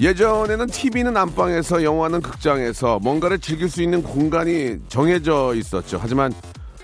[0.00, 6.34] 예전에는 TV는 안방에서 영화는 극장에서 뭔가를 즐길 수 있는 공간이 정해져 있었죠 하지만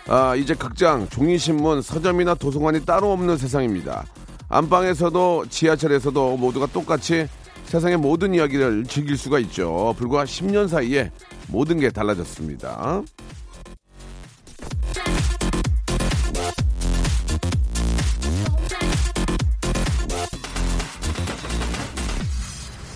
[0.08, 4.04] 아, 이제 극장, 종이신문, 서점이나 도서관이 따로 없는 세상입니다
[4.48, 7.26] 안방에서도 지하철에서도 모두가 똑같이
[7.66, 9.94] 세상의 모든 이야기를 즐길 수가 있죠.
[9.96, 11.10] 불과 10년 사이에
[11.48, 13.00] 모든 게 달라졌습니다.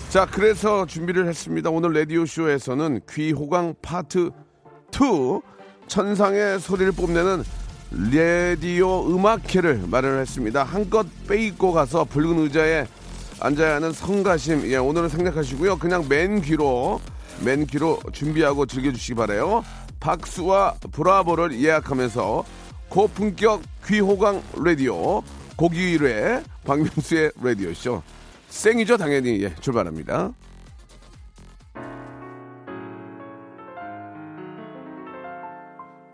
[0.09, 1.69] 자, 그래서 준비를 했습니다.
[1.69, 4.31] 오늘 라디오쇼에서는 귀호강 파트
[4.93, 5.41] 2
[5.87, 7.43] 천상의 소리를 뽐내는
[8.11, 10.63] 라디오 음악회를 마련했습니다.
[10.63, 12.87] 한껏 빼입고 가서 붉은 의자에
[13.41, 15.77] 앉아야 하는 성가심 예, 오늘은 생략하시고요.
[15.77, 17.01] 그냥 맨 귀로
[17.43, 19.63] 맨 귀로 준비하고 즐겨주시기 바래요.
[19.99, 22.45] 박수와 브라보를 예약하면서
[22.89, 25.21] 고품격 귀호강 라디오
[25.57, 28.01] 고기일회 박명수의 라디오쇼
[28.57, 30.33] 생이죠 당연히 예, 출발합니다.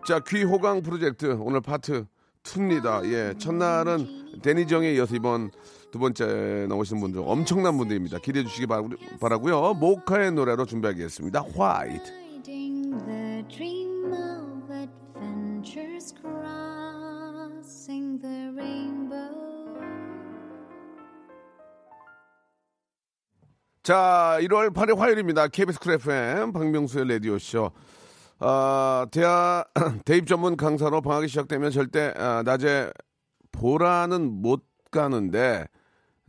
[0.05, 2.05] 자 귀호강 프로젝트 오늘 파트
[2.43, 3.05] 2입니다.
[3.05, 5.51] 예, 첫날은 데니정에 이어서 이번
[5.91, 8.19] 두 번째 나오신 분들 엄청난 분들입니다.
[8.19, 8.67] 기대해 주시기
[9.21, 9.75] 바라고요.
[9.75, 11.45] 모카의 노래로 준비하겠습니다.
[11.55, 12.23] 화이트.
[17.63, 19.02] Crossing the rainbow.
[23.83, 25.47] 자, 1월 8일 화요일입니다.
[25.49, 27.69] KBS 쿨 FM 박명수의 라디오쇼.
[28.39, 29.65] 아, 대학,
[30.05, 32.89] 대입 전문 강사로 방학이 시작되면 절대 아, 낮에
[33.51, 35.65] 보라는 못 가는데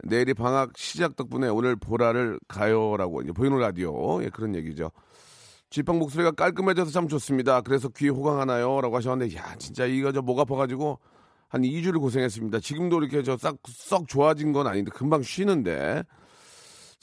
[0.02, 4.90] 내일이 방학 시작 덕분에 오늘 보라를 가요라고 이제 보이는 라디오 예, 그런 얘기죠.
[5.70, 7.60] 지팍 목소리가 깔끔해져서 참 좋습니다.
[7.60, 10.98] 그래서 귀 호강하나요?라고 하셨는데 야 진짜 이거 저 목 아파가지고
[11.48, 12.58] 한 2주를 고생했습니다.
[12.60, 16.02] 지금도 이렇게 저 싹 썩 좋아진 건 아닌데 금방 쉬는데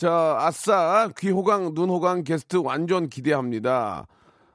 [0.01, 4.07] 자 아싸 귀 호강 눈 호강 게스트 완전 기대합니다.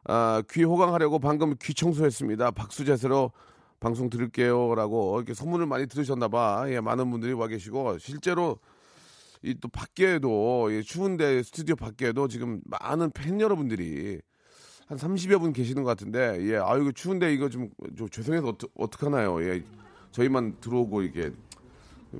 [0.02, 2.50] 아, 귀 호강하려고 방금 귀 청소했습니다.
[2.50, 3.30] 박수제스로
[3.78, 6.64] 방송 들을게요 라고 이렇게 소문을 많이 들으셨나봐.
[6.70, 8.58] 예, 많은 분들이 와 계시고 실제로
[9.44, 14.20] 이 또 밖에도 예, 추운데 스튜디오 밖에도 지금 많은 팬 여러분들이
[14.88, 18.72] 한 30여 분 계시는 것 같은데 예, 아유 이거 추운데 이거 좀, 좀 죄송해서 어떡,
[18.76, 19.40] 어떡하나요?
[19.44, 19.62] 예,
[20.10, 21.30] 저희만 들어오고 이게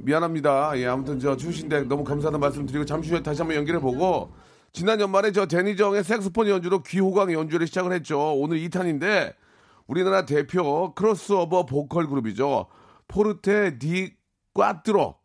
[0.01, 0.79] 미안합니다.
[0.79, 4.33] 예, 아무튼 저 추우신데 너무 감사하다는 말씀 드리고 잠시 후에 다시 한번 연결해 보고
[4.73, 8.35] 지난 연말에 저 데니정의 색소폰 연주로 귀호강 연주를 시작을 했죠.
[8.35, 9.35] 오늘 2탄인데
[9.87, 12.67] 우리나라 대표 크로스오버 보컬 그룹이죠.
[13.09, 14.15] 포르테 디
[14.55, 15.17] 꽈트로.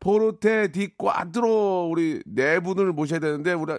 [0.00, 3.72] 포르테 디 꽈트로 우리 네 분을 모셔야 되는데 우리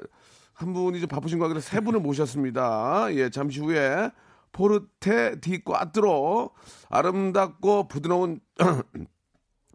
[0.53, 3.07] 한 분이 좀 바쁘신 거 같아서 세 분을 모셨습니다.
[3.13, 4.11] 예, 잠시 후에
[4.51, 6.51] 포르테 디 꽈트로
[6.89, 8.39] 아름답고 부드러운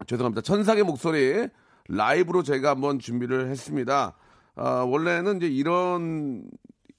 [0.07, 0.41] 죄송합니다.
[0.41, 1.47] 천상의 목소리
[1.87, 4.15] 라이브로 저희가 한번 준비를 했습니다.
[4.55, 6.43] 아, 원래는 이제 이런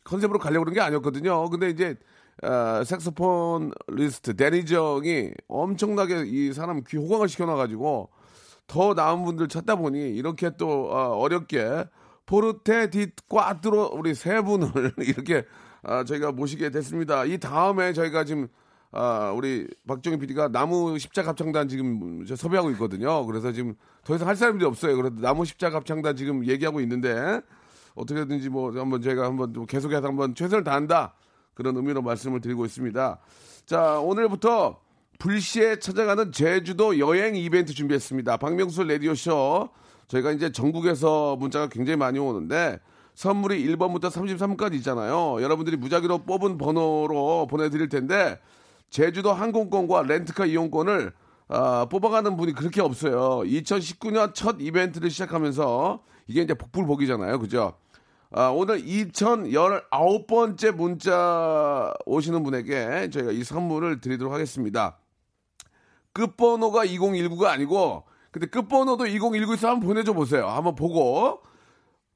[0.05, 1.49] 컨셉으로 가려고 그런 게 아니었거든요.
[1.51, 1.97] 근데 이제
[2.43, 8.09] 어, 색소폰 리스트 데니정이 엄청나게 이 사람 귀 호강을 시켜놔가지고
[8.67, 11.85] 더 나은 분들 찾다 보니 이렇게 또 어, 렵게
[12.25, 15.45] 포르테 디 꽈트로 우리 세 분을 이렇게
[15.83, 17.25] 어, 저희가 모시게 됐습니다.
[17.25, 18.49] 이 다음에 저희가 지금
[18.93, 23.25] 아, 우리 박정희 PD가 나무 십자가 합창단 지금 섭외하고 있거든요.
[23.27, 23.75] 그래서 지금
[24.05, 24.97] 더 이상 할 사람들이 없어요.
[24.97, 27.41] 그래서 나무 십자가 합창단 지금 얘기하고 있는데
[27.95, 31.15] 어떻게든지 뭐 한번 저희가 한번 계속해서 한번 최선을 다한다.
[31.55, 33.19] 그런 의미로 말씀을 드리고 있습니다.
[33.67, 34.81] 자, 오늘부터
[35.19, 38.39] 불시에 찾아가는 제주도 여행 이벤트 준비했습니다.
[38.39, 39.69] 박명수 레디오 쇼.
[40.09, 42.81] 저희가 이제 전국에서 문자가 굉장히 많이 오는데
[43.15, 45.41] 선물이 1번부터 33번까지 있잖아요.
[45.43, 48.41] 여러분들이 무작위로 뽑은 번호로 보내드릴 텐데
[48.91, 51.13] 제주도 항공권과 렌트카 이용권을
[51.49, 53.41] 어, 뽑아가는 분이 그렇게 없어요.
[53.45, 57.39] 2019년 첫 이벤트를 시작하면서 이게 이제 복불복이잖아요.
[57.41, 57.75] 그죠?
[58.33, 64.99] 아, 오늘 2019번째 문자 오시는 분에게 저희가 이 선물을 드리도록 하겠습니다.
[66.13, 70.47] 끝번호가 2019가 아니고, 근데 끝번호도 2019에서 한번 보내줘 보세요.
[70.47, 71.41] 한번 보고,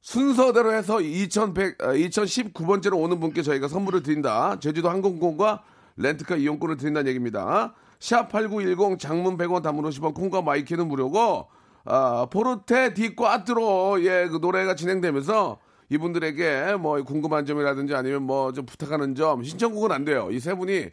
[0.01, 4.61] 순서대로 해서 2100, 2019번째로 아, 오는 분께 저희가 선물을 드린다.
[4.61, 5.65] 제주도 항공권과
[5.97, 7.75] 렌트카 이용권을 드린다는 얘기입니다.
[8.01, 11.49] 샵8910 장문 100원 단문 50원 콩과 마이케이는 무료고,
[11.85, 15.59] 아, 포르테 디 꽈트로, 예, 그 노래가 진행되면서
[15.91, 20.29] 이분들에게 뭐 궁금한 점이라든지 아니면 뭐 좀 부탁하는 점, 신청곡은 안 돼요.
[20.31, 20.89] 이 세 분이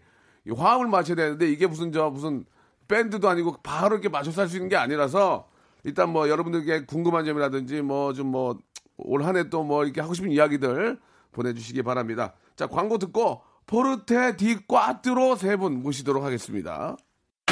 [0.48, 2.46] 이 화음을 맞춰야 되는데 이게 무슨 저 무슨
[2.88, 5.48] 밴드도 아니고 바로 이렇게 맞춰서 할 수 있는 게 아니라서
[5.84, 8.58] 일단 뭐 여러분들께 궁금한 점이라든지 뭐 좀 뭐
[8.98, 11.00] 올 한 해 또 뭐 이렇게 하고 싶은 이야기들
[11.32, 12.34] 보내주시기 바랍니다.
[12.56, 16.96] 자, 광고 듣고 포르테 디 꽈트로 세 분 모시도록 하겠습니다.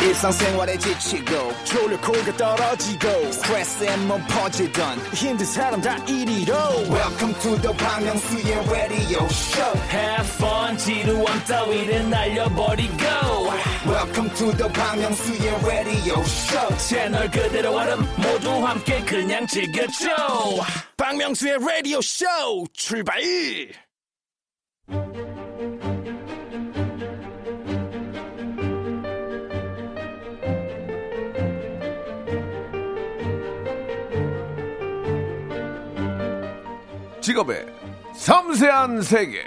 [0.01, 1.25] 일상생활에 지치고,
[1.65, 6.53] 졸려 코가 떨어지고, 스트레스에 몸 퍼지던, 힘든 사람 다 이리로.
[6.89, 9.77] welcome to the Bang Myung-soo's radio show.
[9.91, 13.03] Have fun 지루함 따위를 날려버리고.
[13.85, 16.77] Welcome to the Bang Myung-soo's radio show.
[16.77, 20.07] 채널 그대로 얼음 모두 함께 그냥 즐겨줘.
[20.95, 22.25] 박명수의 라디오 쇼
[22.73, 23.19] 출발
[37.29, 37.63] 직업의
[38.15, 39.43] 섬세한 세계.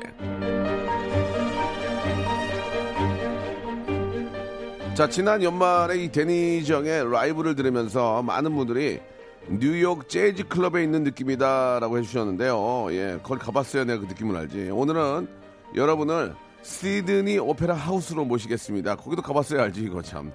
[4.95, 9.01] 자, 지난 연말에 이 데니정의 라이브를 들으면서 많은 분들이
[9.49, 12.87] 뉴욕 재즈 클럽에 있는 느낌이다라고 해주셨는데요.
[12.93, 14.71] 예, 거기 가봤어야 내가 그 느낌을 알지.
[14.71, 15.27] 오늘은
[15.75, 18.95] 여러분을 시드니 오페라 하우스로 모시겠습니다.
[18.95, 20.31] 거기도 가봤어야 알지, 이거 참.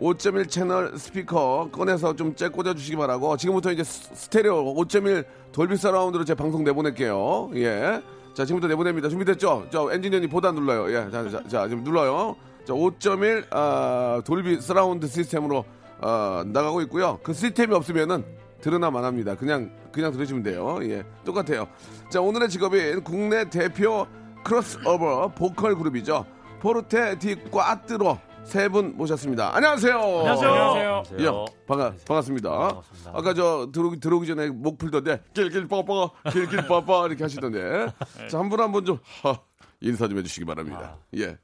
[0.00, 6.24] 5.1 채널 스피커 꺼내서 좀 째 꽂아주시기 바라고 지금부터 이제 스- 스테레오 5.1 돌비 서라운드로
[6.24, 7.50] 제 방송 내보낼게요.
[7.56, 8.00] 예.
[8.34, 9.08] 자, 지금부터 내보냅니다.
[9.08, 9.66] 준비됐죠?
[9.70, 10.90] 저 엔지니어님 보다 눌러요.
[10.90, 11.10] 예.
[11.10, 12.36] 자, 자, 자 지금 눌러요.
[12.64, 15.64] 자, 5.1 아, 돌비 서라운드 시스템으로
[16.00, 17.18] 어, 나가고 있고요.
[17.22, 18.24] 그 시스템이 없으면은
[18.62, 19.34] 들으나 마납니다.
[19.34, 20.78] 그냥 그냥 들으시면 돼요.
[20.82, 21.02] 예.
[21.24, 21.66] 똑같아요.
[22.08, 24.06] 자, 오늘의 직업인 국내 대표
[24.44, 26.24] 크로스오버 보컬 그룹이죠.
[26.60, 29.54] 포르테 디 꽈뜨로 세 분 모셨습니다.
[29.54, 29.96] 안녕하세요.
[29.96, 31.04] 안녕하세요.
[31.20, 31.24] 예,
[31.68, 32.82] 반가, 반갑습니다.
[33.12, 37.86] 아까 저 들어오기, 들어오기 전에 목 풀던데, 길길 빠빠, 길길 빠빠, 이렇게 하시던데.
[38.28, 39.38] 자, 한 분 한 분 좀, 하,
[39.80, 40.96] 인사 좀 해주시기 바랍니다.
[41.16, 41.38] 예.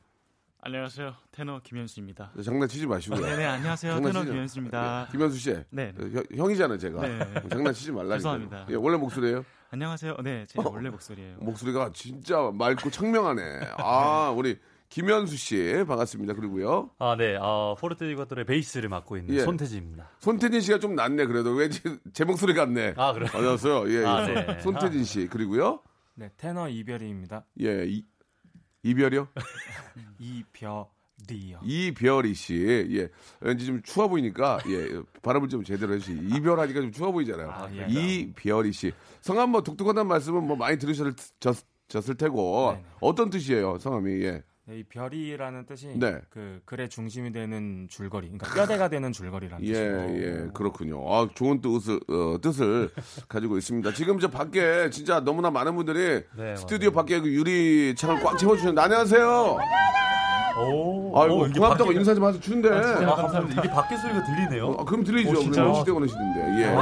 [0.63, 1.15] 안녕하세요.
[1.31, 2.33] 테너 김현수입니다.
[2.45, 3.21] 장난치지 마시고요.
[3.25, 3.95] 네네 안녕하세요.
[3.95, 5.07] 테너 장난치지 김현수입니다.
[5.09, 5.57] 예, 김현수 씨.
[5.71, 5.93] 네.
[6.13, 7.03] 형, 형이잖아요, 제가.
[7.03, 7.19] 네.
[7.51, 8.17] 장난치지 말라니까.
[8.17, 8.67] 죄송합니다.
[8.71, 10.17] 예, 원래 목소리예요 안녕하세요.
[10.25, 11.37] 네, 제 원래 목소리예요.
[11.39, 13.43] 목소리가 진짜 맑고 청명하네.
[13.79, 14.59] 아, 우리
[14.97, 16.33] 김현수 씨, 반갑습니다.
[16.33, 16.89] 그리고요.
[16.99, 17.37] 아, 네.
[17.37, 19.41] 어, 포르테 디과토의 베이스를 맡고 있는 예.
[19.41, 20.13] 손태진입니다.
[20.21, 21.51] 손태진 씨가 좀 낫네, 그래도.
[21.51, 21.83] 왠지
[22.15, 22.95] 제 목소리 같네.
[22.97, 23.29] 아, 그래요?
[23.35, 23.91] 안녕하세요.
[23.91, 24.05] 예, 예.
[24.07, 24.59] 아, 네.
[24.61, 25.27] 손태진 씨.
[25.27, 25.83] 그리고요.
[26.15, 27.45] 네, 테너 이별이입니다.
[27.61, 28.07] 예, 이,
[28.85, 29.29] 이별이요?
[30.19, 31.61] 이별이요.
[31.63, 32.89] 이별이 씨.
[32.93, 33.11] 예.
[33.43, 35.03] 왠지 좀 추워 보이니까, 예.
[35.21, 36.13] 발음을 좀 제대로 해주시.
[36.35, 37.51] 이별하니까 좀 추워 보이잖아요.
[37.51, 37.87] 아, 예.
[37.87, 38.93] 이별이 씨.
[39.21, 41.13] 성함 뭐 독특하다는 말씀은 뭐 많이 들으셨을
[41.89, 42.73] 졌을 테고.
[42.73, 42.85] 네네.
[43.03, 44.23] 어떤 뜻이에요, 성함이?
[44.23, 44.43] 예.
[44.69, 46.21] 네, 이 별이라는 뜻이 네.
[46.29, 50.19] 그 글의 중심이 되는 줄거리, 그러니까 뼈대가 되는 줄거리라는 예, 뜻이고.
[50.21, 51.05] 예, 그렇군요.
[51.09, 52.91] 아, 좋은 뜻을, 어, 뜻을
[53.29, 53.93] 가지고 있습니다.
[53.93, 58.81] 지금 저 밖에 진짜 너무나 많은 분들이 네, 스튜디오 밖에 그 유리 창을 꽉 채워주셨는데,
[58.81, 59.59] 안녕하세요.
[60.59, 62.41] 오, 아이고, 어, 이게 고맙다고 인사 좀 하세요.
[62.41, 62.71] 추운데.
[62.71, 63.63] 아, 감사합니다.
[63.63, 64.77] 이게 밖에 소리가 들리네요.
[64.79, 65.31] 아, 그럼 들리죠.
[65.31, 65.75] 어, 진짜요?
[65.75, 66.63] 시대 걸으시는데.
[66.63, 66.75] 예.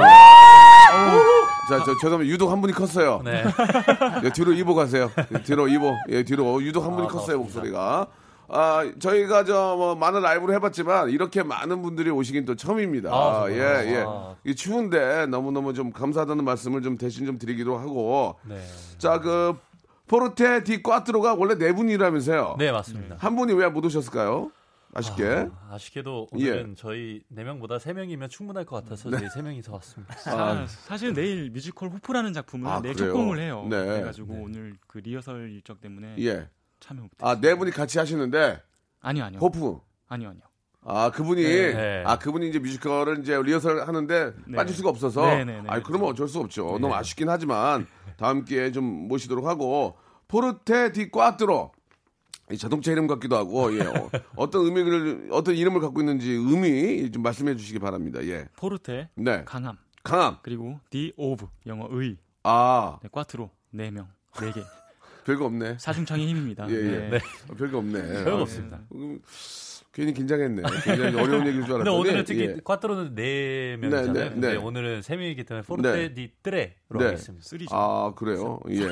[1.69, 2.25] 자, 저, 죄송합니다.
[2.31, 3.21] 유독 한 분이 컸어요.
[3.23, 3.43] 네.
[4.23, 5.11] 예, 뒤로 입어 가세요.
[5.33, 5.93] 예, 뒤로 입어.
[6.09, 6.61] 예, 뒤로.
[6.63, 7.37] 유독 한 분이 아, 컸어요.
[7.39, 8.07] 목소리가.
[8.47, 13.09] 아, 저희가 저, 뭐, 많은 라이브를 해봤지만, 이렇게 많은 분들이 오시긴 또 처음입니다.
[13.11, 13.55] 아, 예?
[13.55, 14.03] 예.
[14.07, 14.35] 아.
[14.45, 18.35] 이 추운데 너무너무 좀 감사하다는 말씀을 좀 대신 좀 드리기도 하고.
[18.43, 18.61] 네.
[18.99, 19.55] 자, 그,
[20.07, 22.55] 포르테 디 꽈트로가 원래 네 분이라면서요.
[22.59, 23.15] 네, 맞습니다.
[23.19, 24.51] 한 분이 왜 못 오셨을까요?
[24.93, 25.49] 아쉽게.
[25.69, 26.51] 아, 쉽게도 예.
[26.51, 30.15] 오늘은 저희 네 명보다 세 명이면 충분할 것 같아서 저희 세 명이서 왔습니다.
[30.27, 32.95] 아, 사실 내일 뮤지컬 호프라는 작품을 아, 내일?
[32.95, 33.67] 첫공을 해요.
[33.69, 33.83] 네.
[33.83, 36.47] 그래가지고 오늘 그 리허설 일정 때문에 예.
[36.79, 37.09] 참여 못.
[37.19, 38.61] 아, 네 분이 같이 하시는데,
[39.01, 39.39] 아니요 아니요.
[39.41, 39.79] 호프.
[40.07, 40.43] 아니요 아니요.
[40.87, 42.03] 아 그분이 네.
[42.05, 44.55] 아 그분이 이제 뮤지컬을 이제 리허설 하는데 네.
[44.55, 46.79] 빠질 수가 없어서 네, 네, 네, 아 그러면 어쩔 수 없죠 네.
[46.79, 47.87] 너무 아쉽긴 하지만
[48.17, 51.71] 다음 기회에 좀 모시도록 하고 포르테 디 꽈트로
[52.51, 53.81] 이 자동차 이름 같기도 하고 예
[54.35, 58.19] 어, 떤 의미를 어떤 이름을 갖고 있는지 의미 좀 말씀해 주시기 바랍니다
[58.55, 64.61] 포르테 예네 강함 강함 그리고 di of 영어 의아 네, quattro 네명네개
[65.25, 66.69] 별거 없네 사중창의 힘입니다.
[66.69, 67.09] 예, 예.
[67.09, 67.17] 네.
[67.49, 68.79] 어, 별거 없네 별거 아, 없습니다.
[69.95, 72.57] 음, 괜히 긴장했네 굉장히 어려운 얘기일 줄 근데 알았더니 오늘은 특히 예.
[72.63, 74.13] 꽈트로는 네 명이잖아요.
[74.13, 74.55] 네, 네, 근데 네.
[74.57, 76.13] 오늘은 세 명이기 때문에 포르테 네.
[76.13, 77.05] 디 트레로 네.
[77.05, 77.45] 하겠습니다.
[77.47, 77.75] 쓰리죠.
[77.75, 78.87] 아 그래요 예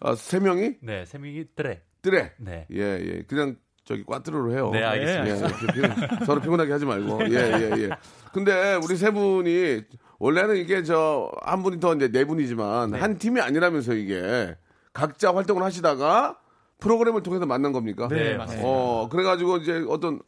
[0.00, 1.82] 아 세 명이 네, 세 명이 트레.
[2.02, 2.66] 뜨래 네.
[2.70, 3.22] 예, 예.
[3.26, 4.70] 그냥 저기 꽈트로로 해요.
[4.72, 5.48] 네, 알겠습니다.
[5.48, 7.20] 예, 피- 피- 서로 피곤하게 하지 말고.
[7.32, 7.90] 예, 예, 예.
[8.32, 9.82] 근데 우리 세 분이
[10.18, 12.98] 원래는 이게 저 한 분이 더 이제 네 분이지만 네.
[12.98, 14.54] 한 팀이 아니라면서 이게
[14.92, 16.38] 각자 활동을 하시다가
[16.78, 18.08] 프로그램을 통해서 만난 겁니까?
[18.08, 18.68] 네, 네, 맞습니다.
[18.68, 20.20] 어, 그래가지고 이제 어떤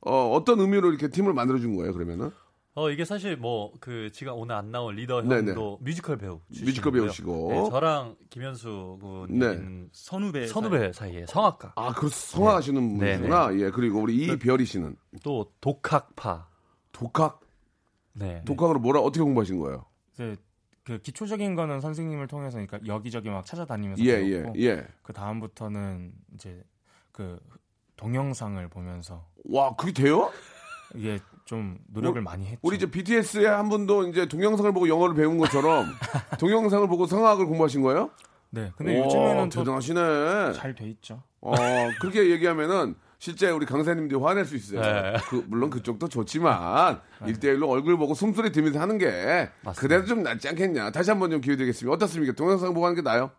[0.00, 2.30] 어, 어떤 의미로 이렇게 팀을 만들어준 거예요, 그러면은?
[2.74, 5.48] 어 이게 사실 뭐 그 지가 오늘 안 나온 리더 네네.
[5.48, 6.40] 형도 뮤지컬 배우.
[6.48, 7.48] 뮤지컬 배우시고.
[7.50, 9.56] 네, 저랑 김현수 네.
[9.56, 10.46] 군은 선후배.
[10.46, 13.16] 선후배 사이 에 성악가 아, 그 성악하시는 네.
[13.16, 13.58] 분이구나.
[13.58, 16.48] 예, 그리고 우리 이벼리 씨는 또 독학파
[16.92, 17.40] 독학,
[18.12, 18.42] 네.
[18.46, 19.84] 독학으로 뭐라 어떻게 공부하신 거예요?
[20.14, 20.36] 이제
[20.84, 24.86] 그 기초적인 거는 선생님을 통해서 그러니까 여기저기 막 찾아다니면서 예, 예, 배웠고 예.
[25.02, 26.62] 그 다음부터는 이제
[27.12, 27.38] 그
[27.96, 30.32] 동영상을 보면서 와, 그게 돼요?
[30.94, 32.58] 이게 좀 노력을 많이 했죠.
[32.62, 35.86] 우리 이제 BTS의 한 분도 이제 동영상을 보고 영어를 배운 것처럼
[36.40, 38.10] 동영상을 보고 성악을 공부하신 거예요?
[38.50, 38.72] 네.
[38.76, 40.52] 근데 오, 요즘에는 대단하시네.
[40.54, 41.22] 잘 돼 있죠.
[41.40, 41.54] 어,
[42.00, 44.80] 그렇게 얘기하면은 실제 우리 강사님들이 화낼 수 있어요.
[44.80, 45.14] 네.
[45.28, 49.72] 그, 물론 그쪽도 좋지만 일대일로 얼굴 보고 숨소리 들으면서 하는 게 맞습니다.
[49.74, 50.90] 그래도 좀 낫지 않겠냐.
[50.90, 51.94] 다시 한번 좀 기회 드리겠습니다.
[51.94, 52.32] 어떻습니까?
[52.32, 53.30] 동영상 보고 하는 게 나아요?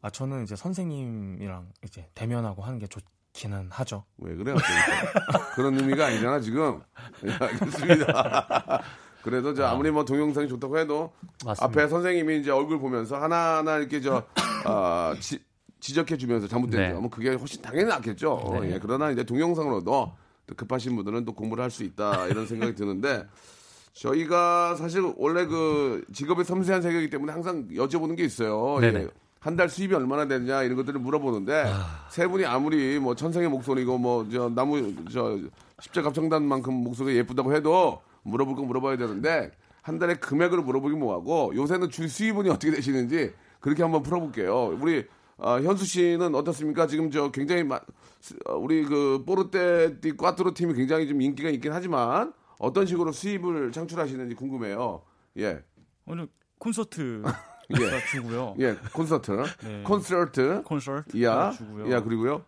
[0.00, 4.06] 아 저는 이제 선생님이랑 이제 대면하고 하는 게 좋기는 하죠.
[4.16, 4.56] 왜 그래요?
[4.56, 5.54] 그러니까.
[5.56, 6.80] 그런 의미가 아니잖아 지금.
[7.26, 8.82] 예, 알겠습니다.
[9.22, 11.12] 그래도 저 아무리 뭐 동영상이 좋다고 해도
[11.44, 11.64] 맞습니다.
[11.66, 14.24] 앞에 선생님이 이제 얼굴 보면서 하나하나 이렇게 저
[14.64, 15.38] 아, 지,
[15.82, 16.92] 지적해 주면서 잘못된 네.
[16.92, 18.60] 점은 그게 훨씬 당연히 낫겠죠.
[18.62, 20.12] 예, 그러나 이제 동영상으로도
[20.46, 23.26] 또 급하신 분들은 또 공부를 할 수 있다 이런 생각이 드는데
[23.92, 28.78] 저희가 사실 원래 그 직업의 섬세한 세계이기 때문에 항상 여쭤보는 게 있어요.
[28.82, 29.08] 예.
[29.40, 31.64] 한달 수입이 얼마나 되느냐 이런 것들을 물어보는데
[32.10, 35.36] 세 분이 아무리 뭐 천상의 목소리고 뭐 저 나무 저
[35.80, 39.50] 십자갑청단만큼 목소리가 예쁘다고 해도 물어볼 건 물어봐야 되는데
[39.82, 44.78] 한 달에 금액을 물어보기 뭐하고 요새는 주 수입원이 어떻게 되시는지 그렇게 한번 풀어볼게요.
[44.80, 45.04] 우리
[45.44, 46.86] 아, 현수 씨는 어떻습니까?
[46.86, 47.76] 지금 저 굉장히 마,
[48.46, 53.72] 어, 우리 그 포르테 디 꽈트로 팀이 굉장히 좀 인기가 있긴 하지만 어떤 식으로 수입을
[53.72, 55.02] 창출하시는지 궁금해요.
[55.38, 55.60] 예.
[56.06, 57.22] 오늘 콘서트
[57.80, 58.00] 예.
[58.10, 58.54] 주고요.
[58.60, 59.32] 예, 콘서트,
[59.64, 59.82] 네.
[59.82, 61.90] 콘서트, 콘서트 야, 주고요.
[61.90, 62.44] 야 그리고요.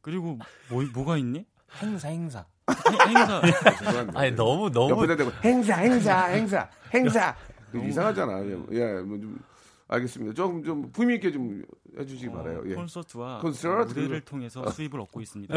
[0.00, 1.46] 그리고 뭐 뭐가 있니?
[1.80, 2.44] 행사 행사.
[2.68, 3.40] 행- 행사.
[4.18, 7.36] 아니 너무 너무 옆에다 대고 행사, 행사, 행사, 행사.
[7.70, 8.44] 그 이상하잖아.
[8.46, 9.38] 예, 예, 뭐 좀,
[9.88, 10.34] 알겠습니다.
[10.34, 11.62] 조금 좀 품위 있게 좀
[11.98, 12.62] 해주시기 바라요.
[12.66, 12.74] 예.
[12.74, 13.88] 콘서트와 콘서트?
[13.88, 15.54] 무대를 통해서 수입을 얻고 있습니다.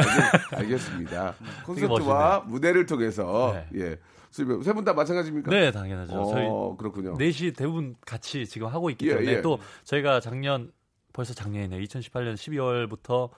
[0.52, 1.34] 알겠습니다.
[1.74, 3.80] 되게 콘서트와 무대를 통해서 네.
[3.80, 3.98] 예,
[4.30, 5.50] 수입 세분 다 마찬가지입니까?
[5.50, 6.30] 네 당연하죠.
[6.30, 7.16] 저희 어, 그렇군요.
[7.16, 9.42] 넷이 대부분 같이 지금 하고 있기 예, 때문에 예.
[9.42, 10.70] 또 저희가 작년
[11.12, 11.80] 벌써 작년이네요.
[11.82, 13.30] 2018년 12월부터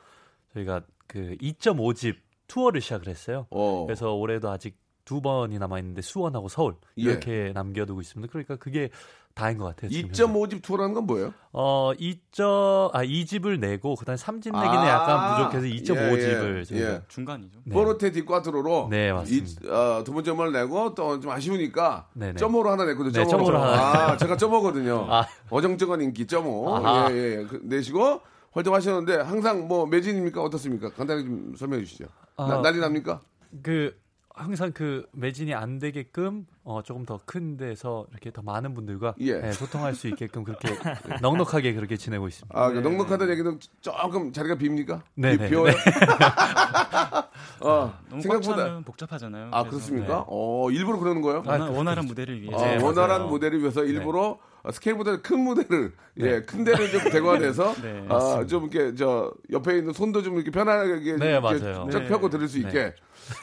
[0.53, 2.17] 저희가 그 2.5집
[2.49, 3.47] 투어를 시작을 했어요.
[3.51, 7.03] 어, 그래서 올해도 아직 두 번이 남아 있는데 수원하고 서울 예.
[7.03, 8.31] 이렇게 남겨두고 있습니다.
[8.31, 8.91] 그러니까 그게
[9.35, 9.91] 다인 것 같아요.
[9.91, 11.33] 지금 2.5집 투어라는 건 뭐예요?
[11.53, 16.89] 어, 2점 아 2집을 내고 그 다음 3집 내기는 아, 약간 부족해서 2.5집을 예, 저희가
[16.95, 17.03] 예.
[17.09, 17.61] 중간이죠.
[17.65, 17.75] 네.
[17.75, 19.61] 포르테 디꽈트로로 네, 맞습니다.
[19.65, 22.35] 이, 어, 두 번째 을 내고 또 좀 아쉬우니까 네네.
[22.35, 23.12] 점오로 하나 냈거든요.
[23.12, 23.47] 네, 점오로.
[23.47, 24.12] 점오로 하나.
[24.12, 25.07] 아, 제가 점오거든요.
[25.11, 25.27] 아.
[25.51, 26.75] 어정쩡한 인기 점오.
[26.75, 27.12] 아하.
[27.12, 27.45] 예, 예, 예.
[27.45, 28.21] 그, 내시고
[28.53, 30.91] 활동하셨는데 항상 뭐 매진입니까 어떻습니까?
[30.91, 32.05] 간단히 좀 설명해 주시죠.
[32.37, 32.47] 아.
[32.47, 33.21] 나- 난리 납니까?
[33.62, 33.95] 그
[34.35, 39.41] 항상 그 매진이 안 되게끔 어 조금 더 큰 데서 이렇게 더 많은 분들과 예.
[39.41, 40.69] 네, 소통할 수 있게끔 그렇게
[41.23, 42.59] 넉넉하게 그렇게 지내고 있습니다.
[42.59, 45.03] 아, 그 넉넉하다는 얘기는 조금 자리가 빕니까?
[45.15, 45.73] 네, 비, 네, 비워요?
[47.61, 48.81] 어, 생각보다.
[48.85, 49.49] 복잡하잖아요.
[49.53, 50.17] 아, 그래서 그렇습니까?
[50.19, 50.25] 네.
[50.27, 51.43] 어, 일부러 그러는 거예요?
[51.47, 53.29] 원하, 원활 한 무대를 위해서 아, 네, 원활한 맞아요.
[53.29, 54.39] 무대를 위해서 일부러
[54.71, 59.93] 스케일보다 큰 무대를 예, 큰 데를 좀 대관해서 네, 아, 좀 이렇게 저 옆에 있는
[59.93, 61.89] 손도 좀 이렇게 편안하게 네, 이렇게 맞아요.
[61.91, 62.09] 쫙 네.
[62.09, 62.69] 펴고 들을 수 네.
[62.69, 62.95] 있게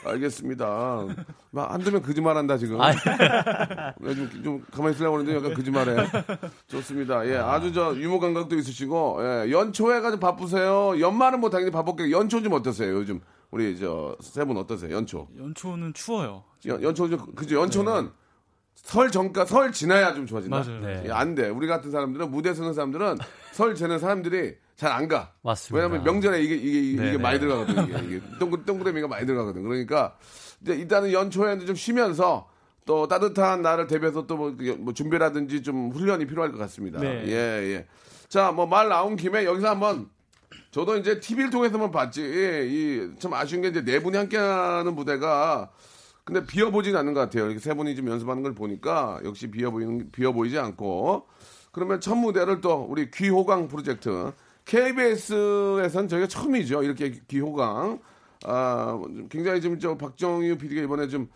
[0.04, 1.06] 알겠습니다.
[1.50, 2.80] 막 한두 명 거짓말 한다 지금.
[2.80, 2.92] 아,
[4.02, 6.06] 좀, 좀 가만히 있으려고 하는데 약간 거짓말해.
[6.68, 7.26] 좋습니다.
[7.28, 11.00] 예, 아주 저 유머 감각도 있으시고 예, 연초에가 좀 바쁘세요.
[11.00, 12.94] 연말은 뭐 당연히 바빴겠고 연초 좀 어떠세요?
[12.94, 13.20] 요즘
[13.50, 14.94] 우리 저 세 분 어떠세요?
[14.94, 15.28] 연초.
[15.38, 16.44] 연초는 추워요.
[16.66, 17.56] 연, 연초 좀 그죠?
[17.56, 18.10] 연초는
[18.74, 20.56] 설 전까 설 지나야 좀 좋아진다.
[20.58, 20.80] 맞아요.
[20.80, 21.02] 네.
[21.06, 21.48] 예, 안 돼.
[21.48, 23.18] 우리 같은 사람들은 무대 서는 사람들은
[23.52, 25.32] 설 지는 사람들이 잘 안 가.
[25.42, 25.84] 맞습니다.
[25.86, 27.18] 왜냐면 명절에 이게 이게 이게, 네네.
[27.18, 27.84] 많이 들어가거든.
[27.84, 29.62] 이게, 이게 동그 동그라미가 많이 들어가거든.
[29.62, 30.16] 그러니까
[30.62, 32.48] 이제 일단은 연초에는 좀 쉬면서
[32.86, 36.98] 또 따뜻한 날을 대비해서 또뭐 뭐 준비라든지 좀 훈련이 필요할 것 같습니다.
[36.98, 37.24] 네.
[37.26, 37.32] 예,
[37.74, 37.86] 예.
[38.28, 40.08] 자, 뭐 말 나온 김에 여기서 한번
[40.70, 42.22] 저도 이제 TV를 통해서만 봤지.
[42.22, 45.70] 이 참 아쉬운 게 이제 네 분이 함께하는 무대가
[46.24, 47.44] 근데 비어 보진 않는 것 같아요.
[47.46, 51.26] 이렇게 세 분이 좀 연습하는 걸 보니까 역시 비어 보이는 비어 보이지 않고
[51.72, 54.32] 그러면 첫 무대를 또 우리 귀호강 프로젝트
[54.70, 56.82] KBS에선 저희가 처음이죠.
[56.82, 57.98] 이렇게 귀호강
[58.44, 61.28] 아 굉장히 지금 저 박정유 PD가 이번에 좀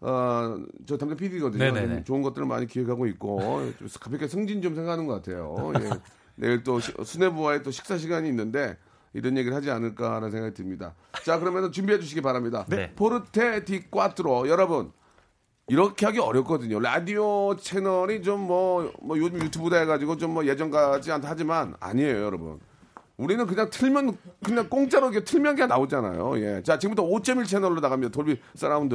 [0.00, 1.58] 어, 저 담당 PD거든요.
[1.64, 2.04] 네네네.
[2.04, 5.72] 좋은 것들을 많이 기획하고 있고 좀 가볍게 승진 좀 생각하는 것 같아요.
[5.80, 5.90] 예.
[6.36, 8.76] 내일 또 시- 수뇌부와의 또 식사 시간이 있는데
[9.12, 10.94] 이런 얘기를 하지 않을까라는 생각이 듭니다.
[11.24, 12.64] 자, 그러면 준비해 주시기 바랍니다.
[12.68, 12.92] 네.
[12.94, 14.92] 포르테 디 꽈트로 여러분
[15.68, 16.80] 이렇게 하기 어렵거든요.
[16.80, 22.22] 라디오 채널이 좀 뭐 뭐 요즘 유튜브다 해가지고 좀 뭐 예전 같지 않다 하지만 아니에요,
[22.24, 22.58] 여러분.
[23.16, 26.38] 우리는 그냥 틀면 그냥 공짜로 이렇게 틀면 그냥 나오잖아요.
[26.40, 26.62] 예.
[26.62, 28.12] 자, 지금부터 5.1 채널로 나갑니다.
[28.12, 28.94] 돌비 사라운드.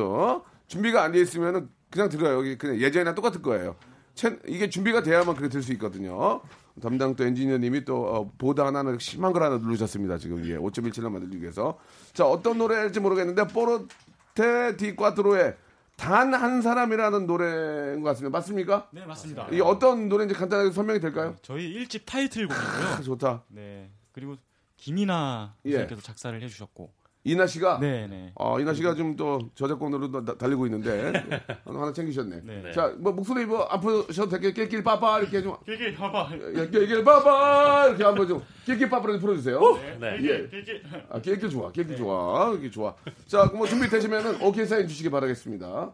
[0.68, 2.38] 준비가 안 돼 있으면은 그냥 들어요.
[2.38, 3.76] 여기 그냥 예전이랑 똑같을 거예요.
[4.16, 6.42] 채- 이게 준비가 돼야만 그렇게 들 수 있거든요.
[6.82, 10.18] 담당 또 엔지니어님이 또 어, 보다 하나는 심한 걸 하나 누르셨습니다.
[10.18, 11.78] 지금 예, 5.17을 만들기 위해서.
[12.14, 15.56] 자 어떤 노래일지 모르겠는데 포르테 디 꽈트로의
[15.98, 18.36] 단 한 사람이라는 노래인 것 같습니다.
[18.38, 18.90] 맞습니까?
[18.92, 19.48] 네, 맞습니다.
[19.52, 21.36] 이게 어떤 노래인지 간단하게 설명이 될까요?
[21.42, 22.88] 저희 1집 타이틀곡이고요.
[22.88, 23.44] 아, 좋다.
[23.50, 23.90] 네.
[24.12, 24.36] 그리고
[24.78, 25.72] 김이나 예.
[25.72, 26.92] 선생님께서 작사를 해 주셨고.
[27.26, 28.32] 이나 씨가 네, 네.
[28.36, 31.14] 어, 이나 씨가 좀 또 저작권으로 도 나- 달리고 있는데
[31.64, 32.42] 하나, 하나 챙기셨네.
[32.44, 32.72] 네.
[32.74, 36.30] 자, 뭐 목소리 뭐 아프셔도 되게 낄낄 빠빠 이렇게 좀 길길 봐봐.
[36.58, 39.60] 야, 낄낄 빠빠 이렇게 한번 좀 낄낄 빠빠를 좀 풀어 주세요.
[40.00, 40.18] 네.
[40.22, 40.48] 예.
[40.50, 40.84] 길길.
[41.10, 42.94] 아, 낄낄 좋아, 낄낄 좋아, 이게 좋아.
[43.28, 45.94] 자, 그럼 뭐 준비되시면은 오케이 사인 주시기 바라겠습니다.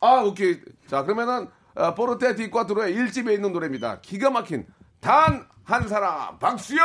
[0.00, 0.58] 아, 오케이.
[0.86, 4.00] 자, 그러면은 아, 포르테 디 꽈트로의 1집에 있는 노래입니다.
[4.00, 4.66] 기가 막힌
[5.00, 6.80] 단 한 사람 박수요.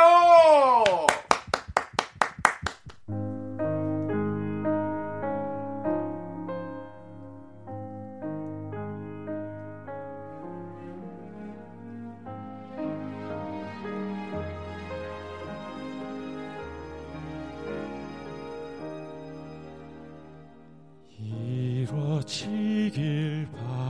[22.14, 23.83] 이루어지길 바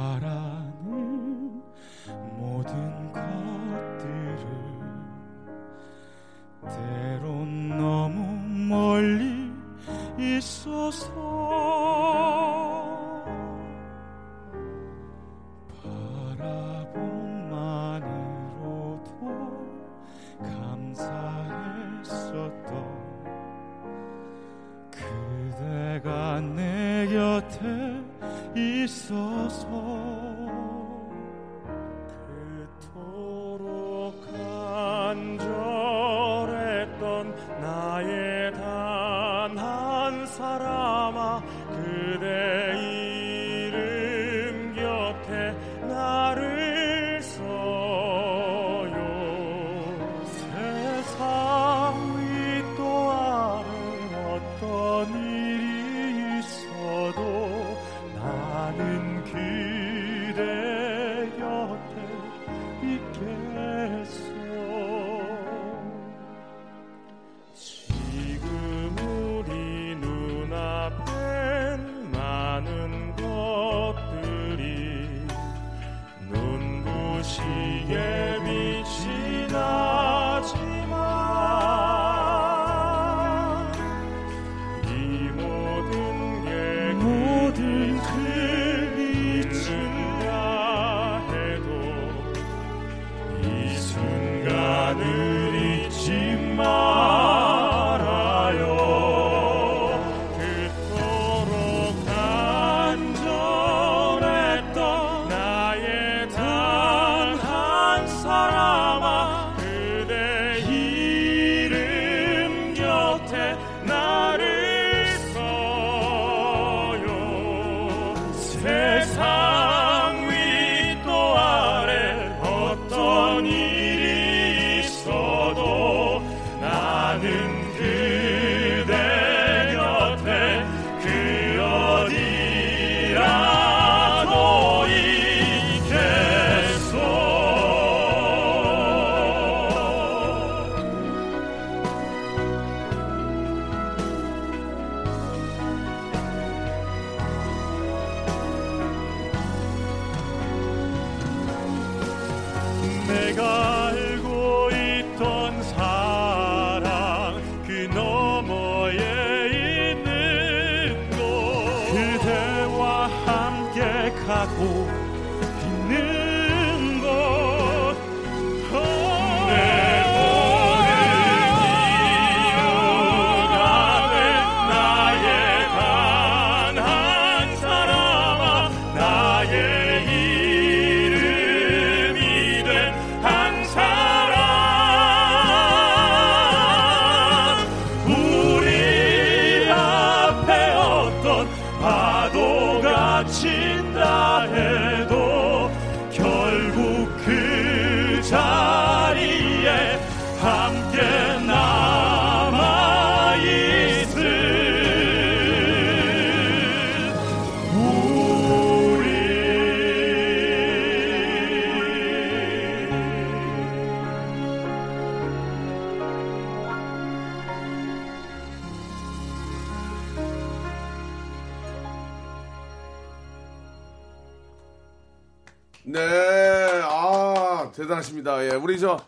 [228.64, 228.98] 우리 저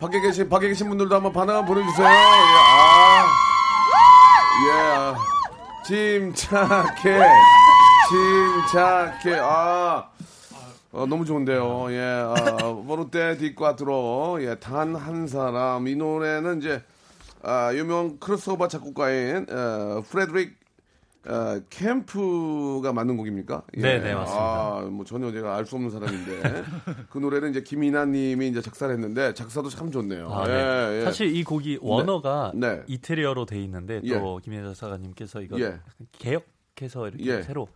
[0.00, 2.04] 밖에 계신 밖에 계신 분들도 한번 한번 보내주세요.
[2.04, 3.24] 예, 아,
[4.66, 5.14] 예, 아,
[5.86, 7.20] 침착해,
[8.08, 9.38] 침착해.
[9.40, 10.08] 아,
[10.90, 11.92] 어, 너무 좋은데요.
[11.92, 15.86] 예, 아, 포르테 디 꽈트로 예, 단 한 사람.
[15.86, 16.82] 이 노래는 이제
[17.44, 20.58] 아, 유명 크로스오버 작곡가인 어, 프레드릭
[21.26, 23.62] 어, 캠프가 만든 곡입니까?
[23.78, 23.80] 예.
[23.80, 24.44] 네, 네, 맞습니다.
[24.44, 26.42] 아, 뭐 전혀 제가 알 수 없는 사람인데
[27.08, 30.28] 그 노래는 이제 김이나 님이 이제 작사를 했는데 작사도 참 좋네요.
[30.30, 31.00] 아, 예, 네.
[31.00, 31.04] 예.
[31.04, 32.82] 사실 이 곡이 원어가 네.
[32.86, 34.44] 이태리어로 돼 있는데 또 예.
[34.44, 35.78] 김혜자 작가님께서 이거 예.
[36.12, 37.42] 개혁해서 이렇게 예.
[37.42, 37.68] 새로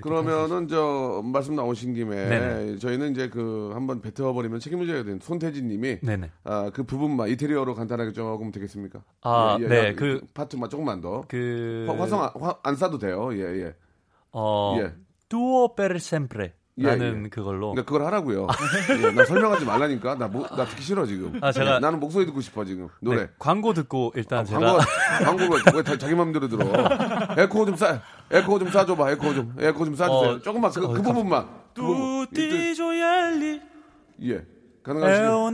[0.00, 2.78] 그러면은 저 말씀 나오신 김에 네네.
[2.78, 6.30] 저희는 이제 그 한번 뱉어버리면 책임을 져야 되는 손태진님이 네네.
[6.44, 9.02] 아, 그 부분만 이태리어로 간단하게 조금 되겠습니까?
[9.22, 11.24] 아, 예, 예, 네, 예, 그- 파트만 조금만 더.
[11.28, 13.30] 그 화- 화성 안- 화, 안 싸도 돼요.
[13.34, 13.74] 예, 예.
[14.32, 14.92] 어 예.
[15.28, 17.28] 두오 per sempre 예, 라는 예.
[17.28, 18.46] 그걸로 그러니까 그걸 하라고요.
[19.04, 20.14] 예, 나 설명하지 말라니까.
[20.16, 21.38] 나, 뭐, 나 듣기 싫어 지금.
[21.42, 23.24] 아, 제가- 예, 나는 목소리 듣고 싶어 지금 노래.
[23.24, 26.64] 네, 광고 듣고 일단 아, 제가 광고 광고가 왜 다- 자기 맘대로 들어.
[27.36, 28.00] 에코 좀 싸,
[28.32, 29.10] 에코 좀 싸줘봐.
[29.12, 30.30] 에코 좀, 에코 좀 싸주세요.
[30.30, 31.46] 어, 조금만 그, 그 어, 부분만.
[31.74, 32.26] 그 부분.
[32.32, 33.60] tutti gioielli
[34.24, 34.44] 예,
[34.82, 35.50] 가능하시죠?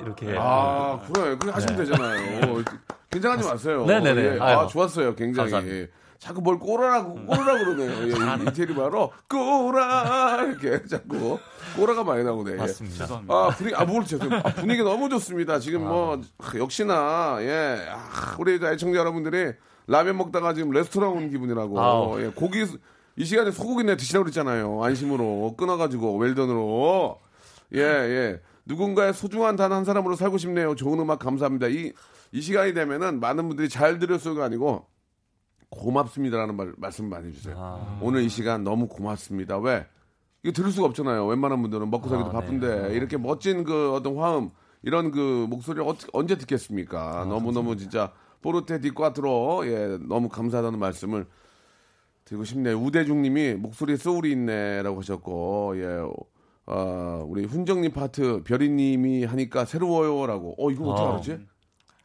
[0.00, 1.36] 이렇게 아, 그래.
[1.36, 2.64] 그렇게 하시면 되잖아요.
[3.10, 3.84] 긴장하지 마세요.
[3.86, 4.22] 네네네.
[4.22, 4.38] 예.
[4.40, 4.66] 아.
[4.66, 5.14] 좋았어요.
[5.14, 5.50] 굉장히.
[5.50, 5.92] 감사합니다.
[6.16, 6.18] 예.
[6.18, 8.08] 자꾸 뭘 꼬라라고, 꼬라라 그러네요.
[8.08, 11.38] 예, 이태리 바로 꼬라 이렇게 자꾸
[11.76, 12.52] 꼬라가 많이 나오네.
[12.52, 12.56] 예.
[12.56, 13.22] 맞습니다.
[13.28, 15.58] 아 분위기 아뭘 죄송 아, 분위기 너무 좋습니다.
[15.58, 19.52] 지금 뭐 아, 역시나 예 아, 우리 애청자 여러분들이
[19.86, 22.20] 라면 먹다가 지금 레스토랑 온 기분이라고 아우.
[22.20, 22.64] 예, 고기
[23.18, 24.82] 이 시간에 소고기내 드시라고 그랬잖아요.
[24.82, 27.20] 안심으로 끊어가지고 웰던으로
[27.74, 28.40] 예 예.
[28.64, 30.74] 누군가의 소중한 단 한 사람으로 살고 싶네요.
[30.74, 31.68] 좋은 음악 감사합니다.
[31.68, 31.92] 이,
[32.32, 34.86] 이 시간이 되면은 많은 분들이 잘 들었어요가 아니고
[35.70, 37.56] 고맙습니다라는 말, 말씀 많이 해주세요.
[37.58, 37.98] 아.
[38.00, 39.58] 오늘 이 시간 너무 고맙습니다.
[39.58, 39.86] 왜?
[40.42, 41.26] 이거 들을 수가 없잖아요.
[41.26, 42.94] 웬만한 분들은 먹고 살기도 아, 바쁜데 네.
[42.94, 44.50] 이렇게 멋진 그 어떤 화음
[44.82, 47.20] 이런 그 목소리를 어떻게 언제 듣겠습니까?
[47.20, 51.26] 아, 너무 너무 진짜 포르테 디 꽈트로 예 너무 감사하다는 말씀을
[52.24, 52.76] 드리고 싶네요.
[52.76, 56.02] 우대중님이 목소리에 소울이 있네라고 하셨고 예.
[56.68, 60.54] 어, 우리 훈정님 파트 벼리님이 하니까 새로워요라고.
[60.58, 61.10] 어 이거 어떻게 아.
[61.10, 61.46] 알았지?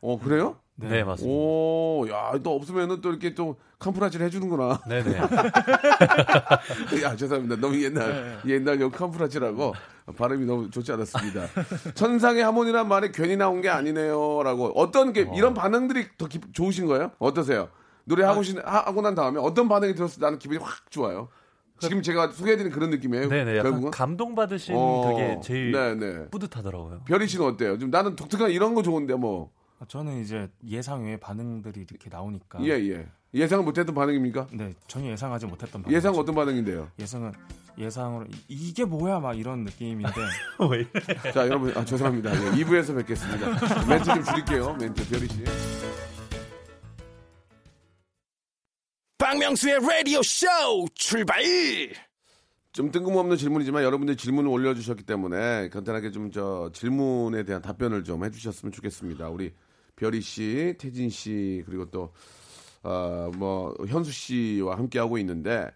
[0.02, 0.58] 어 그래요?
[0.90, 1.36] 네, 맞습니다.
[1.36, 4.82] 오, 야, 또 없으면은 또 이렇게 또 캄프라치를 해주는구나.
[4.88, 5.18] 네네.
[7.04, 7.56] 야, 죄송합니다.
[7.58, 9.74] 너무 옛날, 옛날 요 캄프라치라고
[10.16, 11.48] 발음이 너무 좋지 않았습니다.
[11.94, 14.44] 천상의 하모니란 말이 괜히 나온 게 아니네요.
[14.44, 14.72] 라고.
[14.76, 17.12] 어떤 게, 이런 반응들이 더 기, 좋으신 거예요?
[17.20, 17.70] 어떠세요?
[18.04, 21.30] 노래 하고, 시, 하고 난 다음에 어떤 반응이 들었을 때 나는 기분이 확 좋아요.
[21.80, 23.28] 지금 제가 소개해드린 그런 느낌이에요.
[23.28, 23.62] 네네.
[23.64, 23.92] 결국은?
[23.92, 26.28] 감동 받으신 어, 그게 제일 네네.
[26.30, 27.02] 뿌듯하더라고요.
[27.06, 27.78] 별이 씨는 어때요?
[27.78, 29.50] 지금 나는 독특한 이런 거 좋은데 뭐.
[29.82, 33.08] 아, 저는 이제 예상 외의 반응들이 이렇게 나오니까 예, 예.
[33.34, 34.48] 예상 못했던 반응입니까?
[34.52, 36.92] 네 전혀 예상하지 못했던 반응 예상 어떤 반응인데요?
[37.00, 37.32] 예상은
[37.80, 40.12] 예상으로 이- 이게 뭐야 막 이런 느낌인데
[40.70, 41.32] 왜?
[41.32, 42.32] 자, 여러분, 아, 죄송합니다.
[42.32, 43.86] 예, 2부에서 뵙겠습니다.
[43.88, 44.74] 멘트 좀 줄일게요.
[44.76, 45.44] 멘트, 별이 씨.
[49.18, 50.46] 박명수의 라디오 쇼
[50.94, 51.42] 출발
[52.74, 58.72] 좀 뜬금없는 질문이지만 여러분들 질문을 올려주셨기 때문에 간단하게 좀 저 질문에 대한 답변을 좀 해주셨으면
[58.74, 59.30] 좋겠습니다.
[59.30, 59.54] 우리
[60.02, 62.12] 별이 씨, 태진 씨, 그리고 또,
[62.84, 65.70] 어, 뭐, 현수 씨와 함께 하고 있는데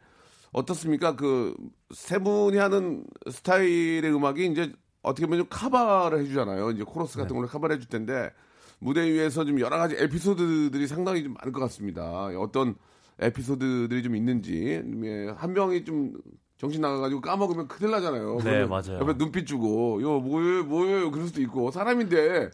[0.52, 1.16] 어떻습니까?
[1.16, 1.54] 그
[1.94, 4.72] 세 분이 하는 스타일의 음악이 이제
[5.04, 6.72] 어떻게 보면 좀 카바를 해주잖아요.
[6.72, 8.32] 이제 코러스 같은 걸로 카바를 해줄 텐데
[8.80, 12.26] 무대 위에서 좀 여러 가지 에피소드들이 상당히 좀 많을 것 같습니다.
[12.40, 12.76] 어떤
[13.20, 16.14] 에피소드들이 좀 있는지 예, 한 명이 좀
[16.58, 18.40] 정신 나가가지고 까먹으면 큰일 나잖아요.
[18.44, 19.00] 네, 맞아요.
[19.00, 22.50] 옆에 눈빛 주고 요 뭐예요 뭐예요 그럴 수도 있고 사람인데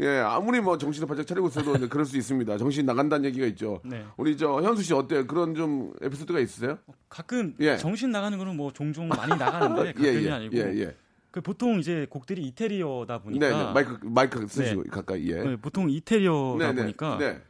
[0.00, 2.58] 예 아무리 뭐 정신을 바짝 차리고 있어도 이제 그럴 수 있습니다.
[2.58, 3.80] 정신 나간다는 얘기가 있죠.
[3.84, 4.04] 네.
[4.16, 5.26] 우리 저 현수 씨 어때요?
[5.26, 6.78] 그런 좀 에피소드가 있으세요?
[7.08, 7.76] 가끔 예.
[7.76, 10.96] 정신 나가는 거는 뭐 종종 많이 나가는데 가끔이 예, 예, 아니고 예, 예.
[11.30, 13.72] 그 보통 이제 곡들이 이태리어다 보니까 네, 네.
[13.72, 15.42] 마이크 마이크 쓰시고 가까이 예.
[15.42, 17.40] 네, 보통 이태리어다 네, 네, 보니까 네.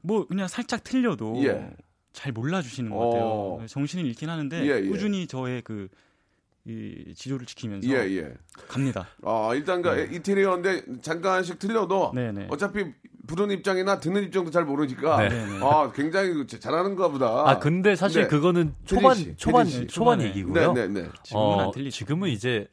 [0.00, 1.70] 뭐 그냥 살짝 틀려도 예.
[2.12, 3.10] 잘 몰라주시는 것 어.
[3.56, 3.66] 같아요.
[3.68, 4.88] 정신을 잃긴 하는데 예, 예.
[4.88, 5.88] 꾸준히 저의 그
[6.68, 8.34] 이 지도를 지키면서 예, 예.
[8.68, 9.06] 갑니다.
[9.24, 12.46] 아, 일단 그 이태리어인데 잠깐씩 틀려도 네, 네.
[12.50, 12.84] 어차피
[13.26, 15.28] 부르는 입장이나 듣는 입장도 잘 모르니까 네.
[15.30, 15.60] 네, 네.
[15.62, 17.48] 아, 굉장히 잘하는가 보다.
[17.48, 18.28] 아 근데 사실 네.
[18.28, 19.86] 그거는 초반 씨, 초반 씨.
[19.86, 20.20] 초반.
[20.20, 20.72] 얘기고요.
[20.74, 21.08] 네, 네, 네.
[21.22, 21.96] 지금은 안 어, 틀리죠.
[21.96, 22.68] 지금은 이제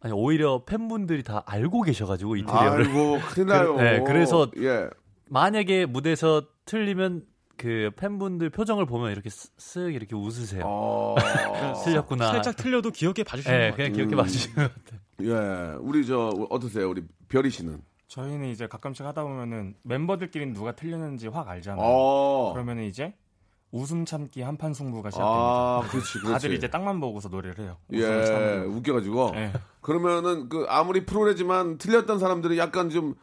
[0.00, 3.76] 아니 오히려 팬분들이 다 알고 계셔가지고 이태리어를 아이고, 큰일 나요.
[3.76, 4.88] 그- 네, 그래서- 예.
[5.30, 7.22] 만약에 무대에서 틀리면
[7.58, 10.62] 그 팬분들 표정을 보면 이렇게 쓱- 쓱 이렇게 웃으세요.
[10.64, 11.16] 어.
[11.84, 12.28] 틀렸구나.
[12.28, 13.76] 살짝 틀려도 기억해 봐주시는 네, 것 같아요.
[13.76, 14.16] 그냥 기억해 음.
[14.16, 15.00] 봐주시는 것 같아요.
[15.20, 15.76] 예.
[15.80, 16.88] 우리 저 어떠세요?
[16.88, 21.84] 우리 별이 씨는 저희는 이제 가끔씩 하다 보면은 멤버들끼리는 누가 틀렸는지 확 알잖아요.
[21.84, 22.52] 어.
[22.54, 23.14] 그러면은 이제
[23.70, 25.36] 웃음 참기 한판 승부가 시작됩니다.
[25.38, 26.32] 아, 그렇지, 그렇지.
[26.32, 27.76] 다들 이제 땅만 보고서 노래를 해요.
[27.92, 28.70] 예, 참으려고.
[28.70, 29.30] 웃겨가지고.
[29.34, 29.52] 네.
[29.82, 33.14] 그러면은 그 아무리 프로레지만 틀렸던 사람들이 약간 좀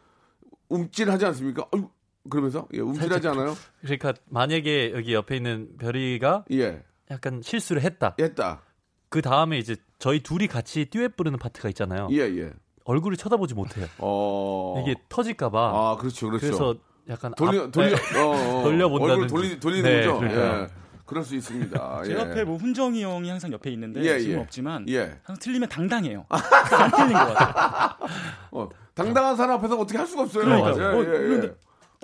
[0.69, 1.65] 움찔하지 않습니까?
[1.73, 1.89] 어휴,
[2.29, 3.55] 그러면서 예, 움찔하지 않아요?
[3.81, 8.15] 그러니까 만약에 여기 옆에 있는 별이가 예, 약간 실수를 했다.
[8.19, 8.61] 했다.
[9.09, 12.07] 그 다음에 이제 저희 둘이 같이 듀엣 부르는 파트가 있잖아요.
[12.11, 12.51] 예, 예.
[12.83, 13.87] 얼굴을 쳐다보지 못해요.
[13.99, 14.81] 어.
[14.83, 15.57] 이게 터질까봐.
[15.59, 16.45] 아, 그렇죠, 그렇죠.
[16.45, 16.75] 그래서
[17.09, 18.19] 약간 돌려 앞- 돌려 네.
[18.19, 18.63] 어, 어.
[18.63, 19.11] 돌려본다든지.
[19.23, 20.19] 얼굴 돌리 돌리는 네, 거죠.
[20.19, 20.61] 그러니까요.
[20.63, 20.67] 예.
[21.05, 22.01] 그럴 수 있습니다.
[22.03, 22.15] 제 예.
[22.15, 24.39] 옆에 뭐 훈정이 형이 항상 옆에 있는데 예, 지금 예.
[24.41, 25.01] 없지만 예.
[25.23, 26.25] 항상 틀리면 당당해요.
[26.29, 28.09] 안 틀린 것 같아요.
[28.51, 30.43] 어, 당당한 사람 앞에서 어떻게 할 수가 없어요.
[30.45, 30.97] 그러니까요.
[30.97, 31.53] 어, 예, 예, 예.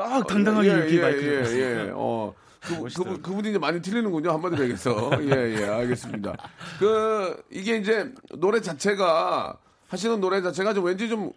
[0.09, 1.91] 딱 당당하게 예, 이렇게 예, 마이크를 예, 잡고 예.
[1.95, 2.33] 어.
[2.61, 2.83] 그.
[3.03, 4.31] 그, 그분이 이제 많이 틀리는군요.
[4.31, 5.09] 한마디로 얘기해서.
[5.21, 6.33] 예, 예, 알겠습니다.
[6.79, 11.31] 그, 이게 이제 노래 자체가, 하시는 노래 자체가 좀 왠지 좀,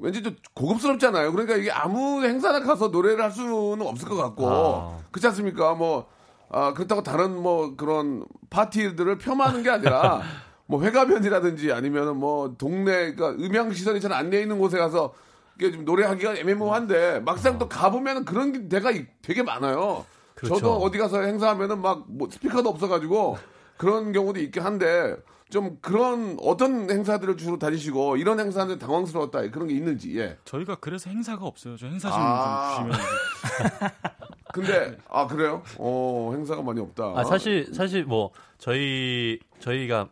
[0.00, 1.30] 왠지 좀 고급스럽잖아요.
[1.32, 4.48] 그러니까 이게 아무 행사나 가서 노래를 할 수는 없을 것 같고.
[4.48, 4.98] 아.
[5.12, 5.74] 그렇지 않습니까?
[5.74, 6.08] 뭐,
[6.50, 10.22] 아, 그렇다고 다른 뭐 그런 파티들을 폄하하는 게 아니라,
[10.66, 15.14] 뭐 회가변이라든지 아니면은 뭐 동네, 그러니까 음향시설이 잘 안 돼 있는 곳에 가서
[15.58, 20.06] 이게 좀 노래하기가 애매모호한데 막상 또 가보면은 그런 게 데가 이- 되게 많아요.
[20.36, 20.54] 그렇죠.
[20.54, 23.38] 저도 어디 가서 행사하면은 막 뭐 스피커도 없어가지고
[23.76, 25.16] 그런 경우도 있긴 한데
[25.50, 30.36] 좀 그런 어떤 행사들을 주로 다니시고 이런 행사는 당황스러웠다 그런 게 있는지 예.
[30.44, 31.76] 저희가 그래서 행사가 없어요.
[31.76, 32.74] 저 행사 좀, 아.
[32.76, 33.90] 좀 주시면
[34.52, 35.62] 근데 아 그래요?
[35.78, 37.12] 어 행사가 많이 없다.
[37.16, 40.08] 아, 사실 사실 뭐 저희 저희가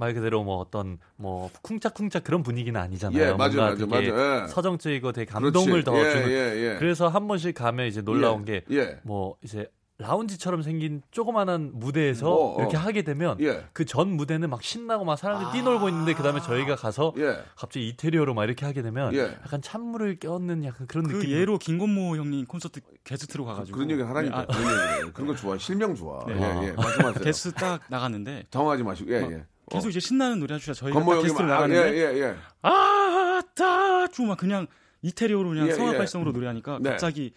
[0.00, 3.20] 말 그대로 뭐 어떤 뭐 쿵짝쿵짝 그런 분위기는 아니잖아요.
[3.20, 4.42] 예, 맞아요, 뭔가 맞아요, 되게 맞아요.
[4.44, 4.46] 예.
[4.48, 5.84] 서정적이고 되게 감동을 그렇지.
[5.84, 6.30] 더 예, 주는.
[6.30, 6.34] 예,
[6.72, 6.76] 예.
[6.78, 8.98] 그래서 한 번씩 가면 이제 놀라운 예, 게 예.
[9.02, 9.68] 뭐 이제
[10.00, 12.60] 라운지처럼 생긴 조그만한 무대에서 어, 어.
[12.60, 13.66] 이렇게 하게 되면 예.
[13.74, 17.36] 그전 무대는 막 신나고 막 사람들이 뛰놀고 있는데 그다음에 저희가 가서 예.
[17.54, 19.24] 갑자기 이태리어로 막 이렇게 하게 되면 예.
[19.44, 21.30] 약간 찬물을 껴얹는 약간 그런 그 느낌.
[21.30, 25.36] 예로 김건모 형님 콘서트 게스트로 가가지고 그런 얘기 하라니까 네, 아, 그런 얘기 그런 거
[25.36, 26.34] 좋아 실명 좋아 네.
[26.34, 26.72] 예, 예.
[26.72, 29.44] 말씀하세요 게스트 딱 나갔는데 당황하지 마시고 예, 예.
[29.70, 32.36] 계속 이제 신나는 노래 해주자 저희가 딱 게스트로 아, 나갔는데 예, 예, 예.
[32.62, 34.66] 아따쭈막 그냥
[35.02, 35.98] 이태리어로 그냥 예, 성악 예.
[35.98, 36.90] 발성으로 노래하니까 네.
[36.90, 37.32] 갑자기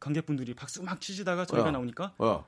[0.00, 1.72] 관객분들이 박수 막 치시다가 저희가 어.
[1.72, 2.44] 나오니까 어.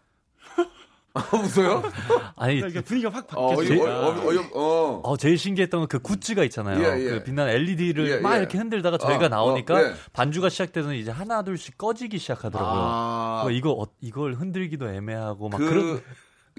[1.12, 1.82] 아, 웃어요?
[2.36, 4.26] 아니 그러니까 이게 분위기가 확 어, 바뀌었어요.
[4.28, 5.00] 어이, 어이, 어.
[5.02, 6.80] 어, 제일 신기했던 건 그 굿즈가 있잖아요.
[6.80, 7.10] 예, 예.
[7.10, 8.38] 그 빛나는 LED를 예, 막 예.
[8.38, 9.94] 이렇게 흔들다가 저희가 어, 나오니까 어, 예.
[10.12, 12.80] 반주가 시작되면 이제 하나 둘씩 꺼지기 시작하더라고요.
[12.80, 16.02] 아, 뭐 이거 어, 이걸 흔들기도 애매하고 막 그, 그런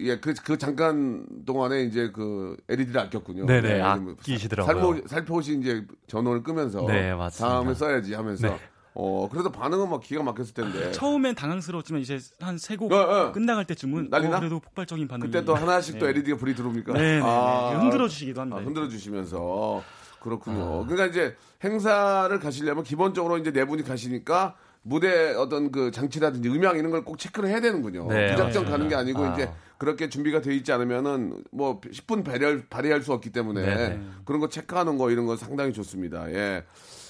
[0.02, 3.46] 예, 그, 그 잠깐 동안에 이제 그 LED를 아꼈군요.
[3.46, 4.74] 네네, 예, 아끼시더라고요.
[4.74, 7.54] 살포, 살포시 이제 전원을 끄면서 네, 맞습니다.
[7.54, 8.60] 다음에 써야지 하면서 네.
[8.94, 10.92] 어, 그래도 반응은 막 기가 막혔을 텐데.
[10.92, 13.32] 처음엔 당황스러웠지만 이제 한 세곡 어, 어.
[13.32, 14.38] 끝나갈 때쯤은 난리나?
[14.38, 16.12] 어, 그래도 폭발적인 반응이 그때 또 하나씩 또 네.
[16.12, 16.94] LED가 불이 들어옵니까?
[16.94, 17.22] 네, 네, 네.
[17.24, 18.60] 아, 흔들어 주시기도 합니다.
[18.60, 19.84] 아, 흔들어 주시면서
[20.20, 20.84] 그렇군요.
[20.84, 20.86] 아.
[20.86, 26.92] 그러니까 이제 행사를 가시려면 기본적으로 이제 네 분이 가시니까 무대 어떤 그 장치라든지 음향 이런
[26.92, 28.08] 걸 꼭 체크를 해야 되는군요.
[28.08, 28.72] 네, 무작정 맞습니다.
[28.72, 29.34] 가는 게 아니고 아.
[29.34, 34.02] 이제 그렇게 준비가 돼 있지 않으면은 뭐 10분 발휘할, 발휘할 수 없기 때문에 네, 네.
[34.26, 36.32] 그런 거 체크하는 거 이런 거 상당히 좋습니다.
[36.32, 36.64] 예.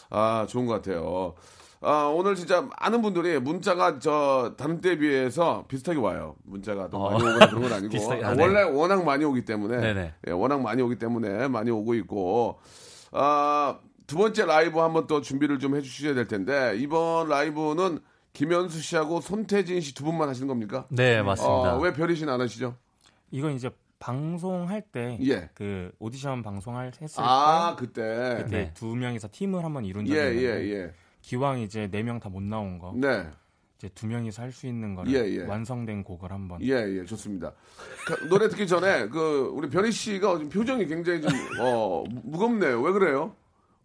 [0.10, 1.34] 아, 좋은 것 같아요.
[1.82, 6.36] 아, 오늘 진짜 많은 분들이 문자가 저 다른 때에 비해서 비슷하게 와요.
[6.44, 7.12] 문자가 또 어.
[7.12, 8.44] 많이 오거나 그런 건 아니고 비슷하게, 아, 아, 네.
[8.44, 10.14] 원래 워낙 많이 오기 때문에 네네.
[10.28, 12.60] 예, 워낙 많이 오기 때문에 많이 오고 있고
[13.12, 18.00] 아, 두 번째 라이브 한번 또 준비를 좀 해주셔야 될 텐데 이번 라이브는
[18.34, 20.86] 김현수 씨하고 손태진 씨 두 분만 하시는 겁니까?
[20.90, 21.76] 네 맞습니다.
[21.76, 22.76] 어, 왜 별이 씨는 안 하시죠?
[23.32, 25.92] 이건 이제 방송할 때그 예.
[26.00, 28.72] 오디션 방송할 했을 아 때 그때 그때 네.
[28.74, 30.94] 두 명이서 팀을 한번 이룬 적이 예예 있는데 예.
[31.22, 33.28] 기왕 이제 네 명 다 못 나온 거 네.
[33.78, 35.46] 이제 두 명이서 할 수 있는 거를 예, 예.
[35.46, 37.54] 완성된 곡을 한번 예, 예, 좋습니다.
[38.08, 42.82] 그, 노래 듣기 전에 그 우리 별이 씨가 표정이 굉장히 좀 어, 무겁네요.
[42.82, 43.36] 왜 그래요?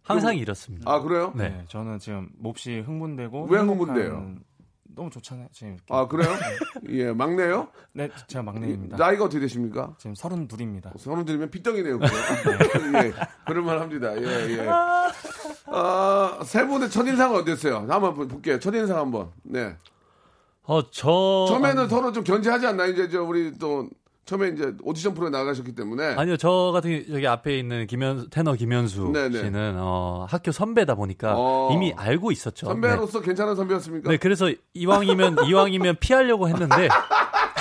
[0.07, 0.91] 항상 이렇습니다.
[0.91, 1.31] 아 그래요?
[1.35, 1.49] 네.
[1.49, 4.35] 네, 저는 지금 몹시 흥분되고 왜 흥분돼요?
[4.95, 5.47] 너무 좋잖아요.
[5.51, 5.85] 지금 이렇게.
[5.93, 6.29] 아 그래요?
[6.89, 7.67] 예, 막내요?
[7.93, 8.97] 네, 제가 막내입니다.
[8.97, 9.93] 나이가 어떻게 되십니까?
[9.99, 10.91] 지금 서른 둘입니다.
[10.97, 11.99] 서른 들면 피덩이네요.
[13.05, 13.13] 예,
[13.45, 14.15] 그럴만 합니다.
[14.19, 14.23] 예,
[14.57, 14.67] 예.
[15.67, 17.85] 아, 세 분의 첫 인상은 어땠어요?
[17.87, 18.57] 한번 볼- 볼게요.
[18.59, 19.31] 첫 인상 한번.
[19.43, 19.75] 네.
[20.63, 22.87] 어 저 처음에는 서로 좀 견제하지 않나?
[22.87, 23.87] 이제 저 우리 또
[24.27, 26.15] 처음에 이제 오디션 프로에 나가셨기 때문에.
[26.17, 29.37] 아니요, 저 같은 여기 앞에 있는 김현 테너 김현수 네네.
[29.39, 31.69] 씨는 어, 학교 선배다 보니까 어.
[31.71, 32.67] 이미 알고 있었죠.
[32.67, 34.09] 선배로서 괜찮은 선배였습니까?
[34.09, 34.15] 네.
[34.15, 36.89] 네, 그래서 이왕이면 이왕이면 피하려고 했는데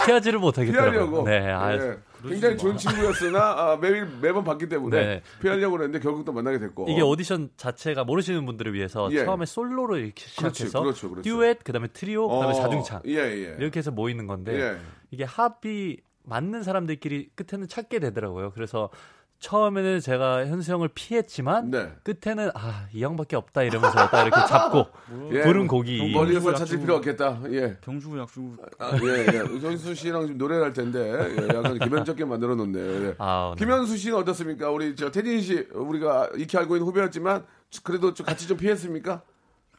[0.04, 0.90] 피하지를 못하겠더라고요.
[0.90, 1.24] 피하려고.
[1.24, 1.98] 네, 아, 예.
[2.26, 5.22] 굉장히 좋은 친구였으나 아, 매일 매번 봤기 때문에 네.
[5.40, 6.86] 피하려고 했는데 결국 또 만나게 됐고.
[6.88, 9.24] 이게 오디션 자체가 모르시는 분들을 위해서 예.
[9.24, 11.22] 처음에 솔로로 이렇게 시작해서 그렇죠, 그렇죠.
[11.22, 13.56] 듀엣, 그다음에 트리오, 그다음에 어, 자중창 예, 예.
[13.60, 14.78] 이렇게 해서 모이는 건데 예.
[15.12, 18.50] 이게 합이 맞는 사람들끼리 끝에는 찾게 되더라고요.
[18.52, 18.90] 그래서
[19.38, 21.92] 처음에는 제가 현수 형을 피했지만 네.
[22.04, 24.86] 끝에는 아 이 형밖에 없다 이러면서 딱 이렇게 잡고
[25.32, 27.42] 예, 부른 곡이 멀리서 찾을 필요 없겠다.
[27.50, 27.76] 예.
[27.82, 29.38] 경주 약주 아, 예, 예.
[29.60, 30.98] 현수 씨랑 좀 노래를 할 텐데,
[31.38, 33.08] 예, 약간 기면적게 만들어 놓네요.
[33.08, 33.14] 예.
[33.18, 33.62] 아, 네.
[33.64, 34.70] 김현수 씨는 어떻습니까?
[34.70, 37.44] 우리 저 태진 씨, 우리가 익히 알고 있는 후배였지만,
[37.82, 39.20] 그래도 좀 같이 좀 피했습니까?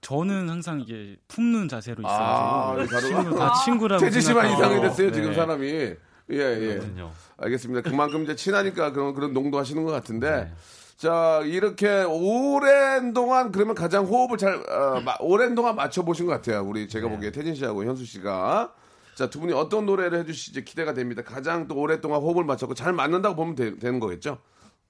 [0.02, 4.52] 저는 항상 이게 품는 자세로 아, 있어가지고 바로- 친구 다 친구라고 태진 씨만.
[4.52, 5.36] 이상이 됐어요, 지금 네.
[5.36, 5.96] 사람이.
[6.32, 6.74] 예, 예.
[6.76, 7.12] 그렇군요.
[7.38, 7.90] 알겠습니다.
[7.90, 10.30] 그만큼 이제 친하니까 그런, 그런 농도 하시는 것 같은데.
[10.30, 10.54] 네.
[10.98, 16.32] 자, 이렇게 오랜 동안 그러면 가장 호흡을 잘, 어, 마- 오랜 동안 맞춰 보신 것
[16.34, 16.64] 같아요.
[16.64, 16.88] 우리 네.
[16.88, 18.74] 제가 보기에 태진 씨하고 현수 씨가.
[19.16, 21.22] 자, 두 분이 어떤 노래를 해 주실지 기대가 됩니다.
[21.24, 24.40] 가장 또 오랫동안 호흡을 맞췄고 잘 맞는다고 보면 되, 는 거겠죠?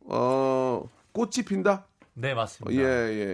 [0.05, 1.85] 어, 꽃이 핀다?
[2.13, 2.81] 네 맞습니다.
[2.81, 2.85] 예,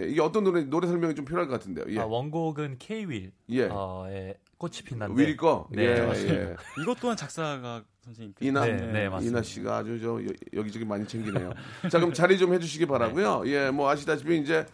[0.04, 0.08] 예.
[0.08, 1.86] 이게 어떤 노래, 노래 설명이 좀 필요할 것 같은데요.
[1.88, 2.00] 예.
[2.00, 3.68] 아, 원곡은 K-윌 예.
[3.70, 5.66] 어, 의 꽃이 핀다인데 위리 거?
[5.70, 6.34] 네, 예, 맞습니다.
[6.50, 6.56] 예.
[6.82, 9.38] 이것 또한 작사가 선생님 이나, 네, 네, 맞습니다.
[9.38, 11.52] 이나 씨가 아주 저 여- 여기저기 많이 챙기네요.
[11.90, 13.42] 자, 그럼 자리 좀 해주시기 바라고요.
[13.46, 14.66] 예, 뭐 아시다시피 이제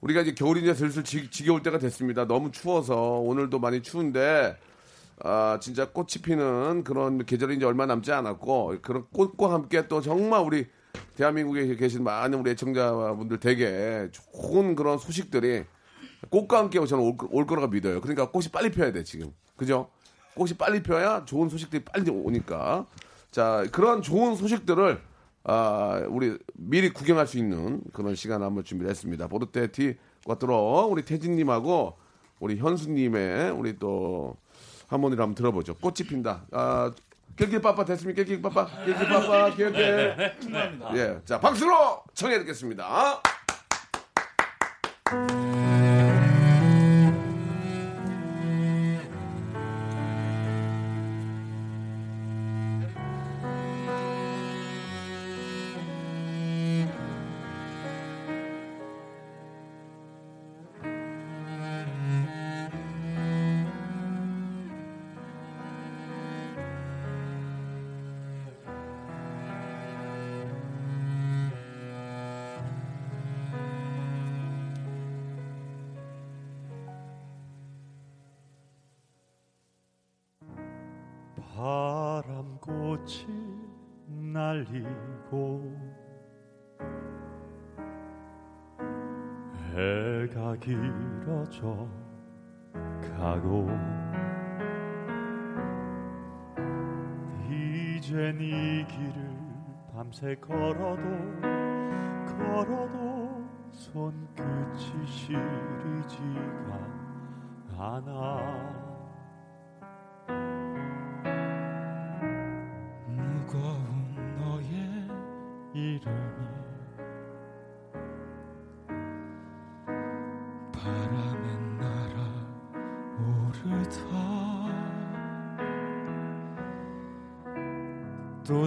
[0.00, 2.26] 우리가 이제 겨울이 이제 슬슬 지, 지겨울 때가 됐습니다.
[2.26, 4.56] 너무 추워서 오늘도 많이 추운데
[5.24, 10.40] 아 진짜 꽃이 피는 그런 계절이 이제 얼마 남지 않았고 그런 꽃과 함께 또 정말
[10.44, 10.66] 우리
[11.16, 15.64] 대한민국에 계신 많은 우리 애청자분들 되게 좋은 그런 소식들이
[16.30, 18.00] 꽃과 함께 저는 올, 올 거라고 믿어요.
[18.00, 19.32] 그러니까 꽃이 빨리 펴야 돼 지금.
[19.56, 19.90] 그죠?
[20.38, 22.86] 꽃이 빨리 펴야 좋은 소식들이 빨리 오니까.
[23.30, 25.02] 자 그런 좋은 소식들을
[25.44, 29.26] 아 우리 미리 구경할 수 있는 그런 시간 을 한번 준비했습니다.
[29.26, 31.96] 보르테티 꽈트로 우리 태진님하고
[32.40, 34.36] 우리 현수님의 우리 또
[34.86, 35.74] 한번이라 한번 들어보죠.
[35.74, 36.44] 꽃이 핀다.
[36.52, 36.92] 아
[37.36, 38.22] 낄낄 빠빠 됐습니까?
[38.22, 40.16] 낄낄 빠빠, 낄낄 빠빠, 낄낄.
[40.94, 43.22] 예, 자 박수로 청해 듣겠습니다.
[90.28, 91.88] 해가 길어져
[93.16, 93.68] 가고
[97.50, 99.38] 이젠 이 길을
[99.92, 101.00] 밤새 걸어도
[102.26, 106.78] 걸어도 손끝이 시리지가
[107.78, 108.87] 않아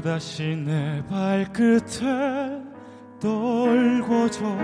[0.01, 2.59] 또다시 내 발끝에
[3.19, 4.57] 떨궈져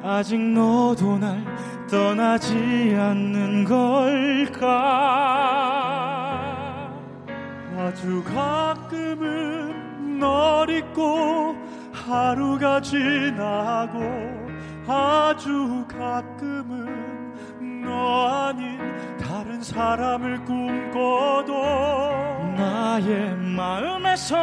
[0.00, 1.44] 아직 너도 날
[1.90, 2.54] 떠나지
[2.96, 4.62] 않는 걸까?
[7.76, 11.56] 아주 가끔은 널 잊고
[11.92, 14.00] 하루가 지나고
[14.86, 17.34] 아주 가끔은
[17.84, 18.78] 너 아닌
[19.18, 21.52] 다른 사람을 꿈꿔도
[22.56, 24.40] 나의 마음 에선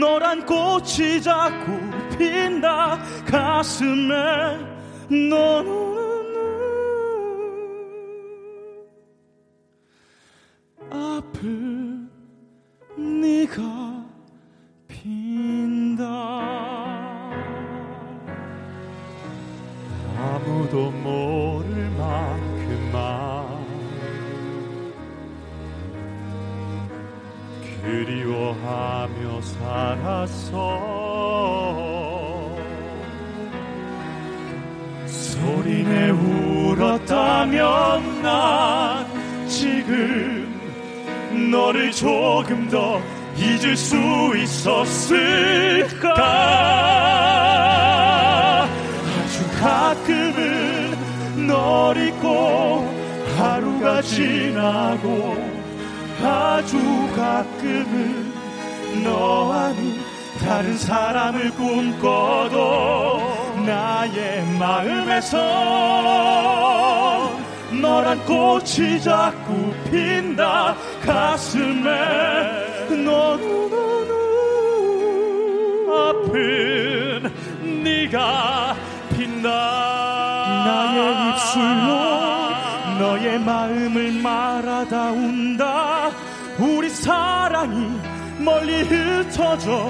[0.00, 1.78] 너란 꽃이 자꾸
[2.18, 2.98] 핀다.
[3.24, 4.58] 가슴에
[5.30, 5.86] 너는
[10.90, 12.10] 아픈
[12.96, 13.62] 네가
[14.88, 16.04] 핀다.
[20.18, 21.45] 아무도 모
[29.40, 31.06] 살았어
[35.06, 39.06] 소리내 울었다면 난
[39.48, 40.52] 지금
[41.50, 43.00] 너를 조금 더
[43.36, 43.96] 잊을 수
[44.36, 46.14] 있었을까?
[48.64, 52.88] 아주 가끔은 널 잊고
[53.36, 55.36] 하루가 지나고
[56.22, 56.76] 아주
[57.14, 58.25] 가끔은
[59.02, 60.00] 너 아닌
[60.40, 63.20] 다른 사람을 꿈꿔도
[63.66, 65.36] 나의 마음에서
[67.80, 70.76] 너란 꽃이 자꾸 핀다.
[71.04, 71.90] 가슴에
[72.90, 73.56] 너는
[75.90, 77.32] 아픈
[77.82, 78.76] 네가
[79.10, 79.48] 핀다.
[80.66, 81.86] 나의 입술로
[82.98, 86.10] 너의 마음을 말하다 운다.
[86.58, 88.05] 우리 사랑이
[88.46, 89.88] 멀리 흩어져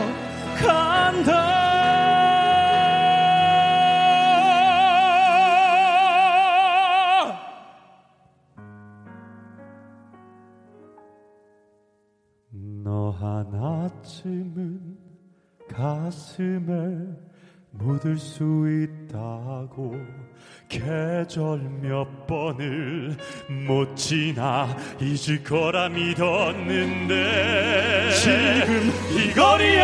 [0.57, 1.67] 간다.
[12.83, 14.97] 너 하나쯤은
[15.69, 16.75] 가슴에
[17.73, 19.93] 묻을 수 있다고
[20.69, 23.17] 계절 몇 번을
[23.67, 27.15] 못 지나 잊을 거라 믿었는데
[28.15, 29.81] 지금 이 거리에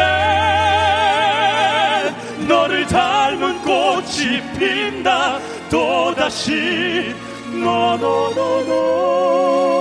[2.49, 5.39] 너를 닮은 꽃이 핀다.
[5.71, 7.15] 또다시
[7.65, 9.72] 너너너너너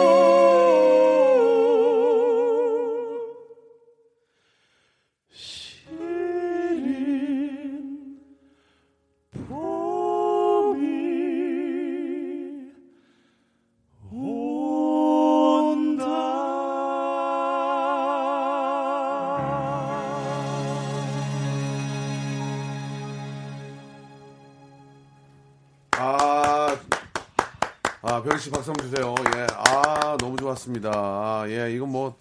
[30.71, 30.91] 좋았습니다.
[30.93, 32.15] 아, 예, 이건 뭐,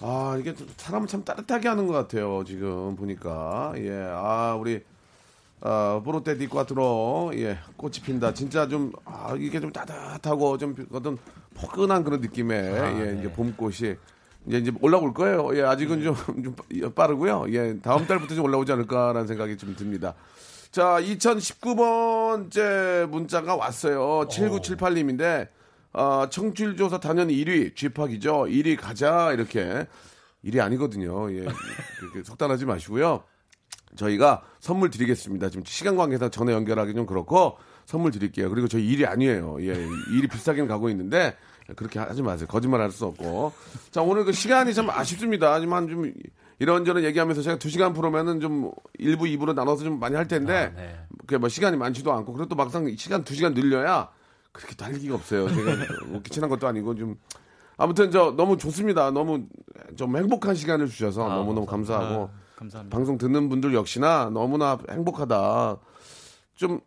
[0.00, 2.42] 아, 이게 좀 사람을 참 따뜻하게 하는 것 같아요.
[2.46, 3.72] 지금 보니까.
[3.76, 4.06] 예.
[4.08, 4.82] 아, 우리,
[5.60, 8.32] 아, 보로테 디과트로, 예, 꽃이 핀다.
[8.32, 11.18] 진짜 좀, 아, 이게 좀 따뜻하고 좀 어떤
[11.54, 13.96] 포근한 그런 느낌의, 예, 이제 봄꽃이.
[14.46, 15.50] 이제 이제 올라올 거예요.
[15.54, 16.56] 예, 아직은 좀, 좀
[16.94, 17.44] 빠르고요.
[17.50, 20.14] 예, 다음 달부터 좀 올라오지 않을까라는 생각이 좀 듭니다.
[20.70, 24.26] 자, 2019번째 문자가 왔어요.
[24.28, 25.48] 7978님인데,
[25.92, 28.44] 어, 청취율 조사 단연 1위, 쥐팍이죠.
[28.44, 29.86] 1위 가자, 이렇게.
[30.44, 31.32] 1위 아니거든요.
[31.32, 31.46] 예.
[32.00, 33.24] 그렇게 속단하지 마시고요.
[33.96, 35.48] 저희가 선물 드리겠습니다.
[35.50, 38.48] 지금 시간 관계상 전화 연결하기 좀 그렇고, 선물 드릴게요.
[38.50, 39.56] 그리고 저희 1위 아니에요.
[39.62, 39.74] 예.
[39.74, 41.36] 1위 비싸게는 가고 있는데,
[41.76, 42.46] 그렇게 하지 마세요.
[42.48, 43.52] 거짓말 할 수 없고.
[43.90, 45.52] 자, 오늘 그 시간이 참 아쉽습니다.
[45.52, 46.12] 하지만 좀
[46.58, 50.98] 이런저런 얘기하면서 제가 2시간 프로면은 좀 1부, 2부로 나눠서 좀 많이 할 텐데, 네.
[51.20, 54.08] 그게 뭐 시간이 많지도 않고, 그래도 또 막상 시간 2시간 늘려야
[54.52, 55.48] 그렇게 또할 얘기가 없어요.
[55.48, 55.76] 제가
[56.06, 57.16] 뭐 끼친한 것도 아니고 좀.
[57.76, 59.10] 아무튼 저 너무 좋습니다.
[59.10, 59.46] 너무
[59.96, 62.24] 좀 행복한 시간을 주셔서 아, 너무너무 감사하고.
[62.24, 62.94] 아, 감사합니다.
[62.94, 65.78] 방송 듣는 분들 역시나 너무나 행복하다.
[66.56, 66.80] 좀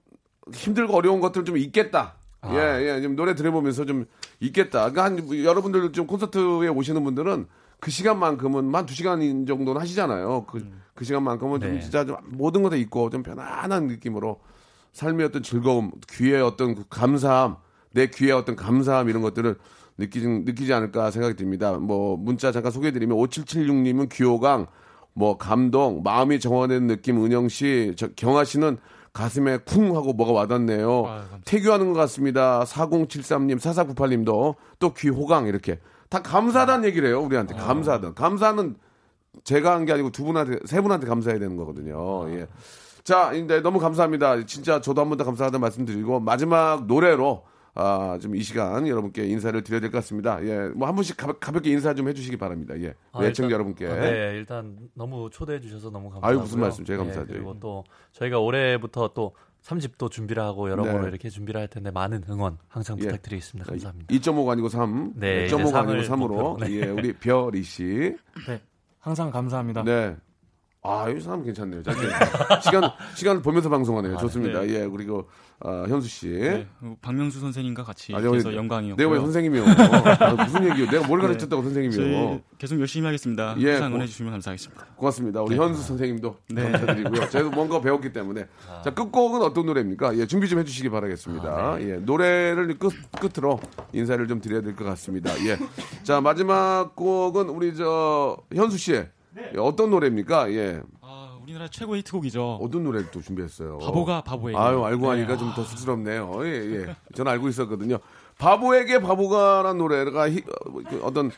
[0.54, 2.16] 힘들고 어려운 것들 좀 있겠다.
[2.42, 2.54] 아.
[2.54, 4.06] 예, 예, 지금 노래 들어보면서 좀
[4.40, 4.92] 있겠다.
[4.92, 7.48] 그러니까 한, 여러분들 좀 콘서트에 오시는 분들은
[7.80, 10.46] 그 시간만큼은 한두 시간 정도는 하시잖아요.
[10.46, 11.80] 그, 그 시간만큼은 좀 네.
[11.80, 14.40] 진짜 좀 모든 것에 있고 좀 편안한 느낌으로
[14.94, 17.58] 삶의 어떤 즐거움, 귀의 어떤 그 감사함,
[17.94, 19.56] 내 귀의 어떤 감사함 이런 것들을
[19.98, 21.74] 느끼지, 느끼지 않을까 생각이 듭니다.
[21.74, 24.68] 뭐, 문자 잠깐 소개해드리면 5776님은 귀호강,
[25.14, 28.78] 뭐, 감동, 마음이 정화된 느낌, 은영 씨, 저, 경아 씨는
[29.14, 31.04] 가슴에 쿵 하고 뭐가 와닿네요.
[31.46, 32.64] 태교하는 것 같습니다.
[32.64, 35.80] 4073님, 4498님도 또 귀호강 이렇게.
[36.10, 37.54] 다 감사하다는 얘기를 해요, 우리한테.
[37.56, 38.14] 감사하다.
[38.14, 38.76] 감사는
[39.44, 42.28] 제가 한 게 아니고 두 분한테, 세 분한테 감사해야 되는 거거든요.
[42.38, 42.48] 예.
[43.04, 44.46] 자, 이제 너무 감사합니다.
[44.46, 47.44] 진짜 저도 한 번 더 감사하다는 말씀 드리고, 마지막 노래로,
[47.76, 50.44] 아, 좀 이 시간 여러분께 인사를 드려야 될 것 같습니다.
[50.46, 50.70] 예.
[50.70, 52.76] 뭐 한 분씩 가볍, 가볍게 인사 좀 해주시기 바랍니다.
[52.80, 52.94] 예.
[53.12, 53.88] 아, 일단- 여러분께.
[53.88, 56.30] 아, 네, 일단 너무 초대해 주셔서 너무 감사하고요.
[56.30, 57.34] 아유, 무슨 말씀, 제가 네, 감사하죠.
[57.34, 57.84] 그리고 또
[58.14, 61.08] 저희가 올해부터 또 30도 준비를 하고 여러모로 네.
[61.10, 63.04] 이렇게 준비를 할 텐데 많은 응원 항상 예.
[63.06, 63.70] 부탁드리겠습니다.
[63.70, 64.14] 감사합니다.
[64.14, 65.14] 2.5가 아니고 3.
[65.16, 66.28] 네, 이제 2.5가 아니고 삼을 3으로.
[66.30, 66.72] 목표로, 네.
[66.82, 68.16] 예, 우리 별이 씨.
[68.48, 68.62] 네,
[69.00, 69.84] 항상 감사합니다.
[69.84, 70.16] 네.
[70.86, 71.82] 아, 이 사람 괜찮네요.
[71.82, 72.02] 짧게.
[72.62, 74.18] 시간, 시간 보면서 방송하네요.
[74.18, 74.68] 좋습니다.
[74.68, 75.30] 예, 그리고,
[75.62, 76.28] 어, 현수 씨.
[76.28, 78.96] 네, 그리고 박명수 선생님과 같이 아, 여기- 영광이었고요.
[78.98, 79.64] 내가 왜 선생님이요?
[79.64, 80.90] 아, 무슨 얘기요?
[80.90, 81.96] 내가 뭘 가르쳤다고 선생님이요?
[81.98, 83.56] 저희 계속 열심히 하겠습니다.
[83.60, 84.86] 예, 항상 고- 응원해 주시면 감사하겠습니다.
[84.98, 85.42] 고맙습니다.
[85.42, 86.64] 우리 현수 선생님도 네.
[86.70, 87.30] 감사드리고요.
[87.30, 88.46] 저희도 뭔가 배웠기 때문에.
[88.84, 90.18] 자, 끝곡은 어떤 노래입니까?
[90.18, 91.78] 예, 준비 좀 해주시기 바라겠습니다.
[91.80, 93.62] 예, 노래를 끝, 끝으로
[93.94, 95.32] 인사를 좀 드려야 될 것 같습니다.
[95.46, 95.58] 예.
[96.04, 99.02] 자, 마지막 곡은 우리 저, 현수 씨.
[99.38, 100.52] 예, 어떤 노래입니까?
[100.54, 100.82] 예.
[101.02, 102.56] 아, 우리나라 최고 히트곡이죠.
[102.62, 103.80] 어떤 노래를 또 준비했어요?
[103.80, 104.58] 바보가 바보에게.
[104.58, 106.32] 아유, 알고 하니까 네, 좀더 쑥스럽네요.
[106.46, 106.96] 예, 예.
[107.16, 107.98] 저는 알고 있었거든요.
[108.38, 111.32] 바보에게 바보가란 노래가 히- 어, 그 어떤,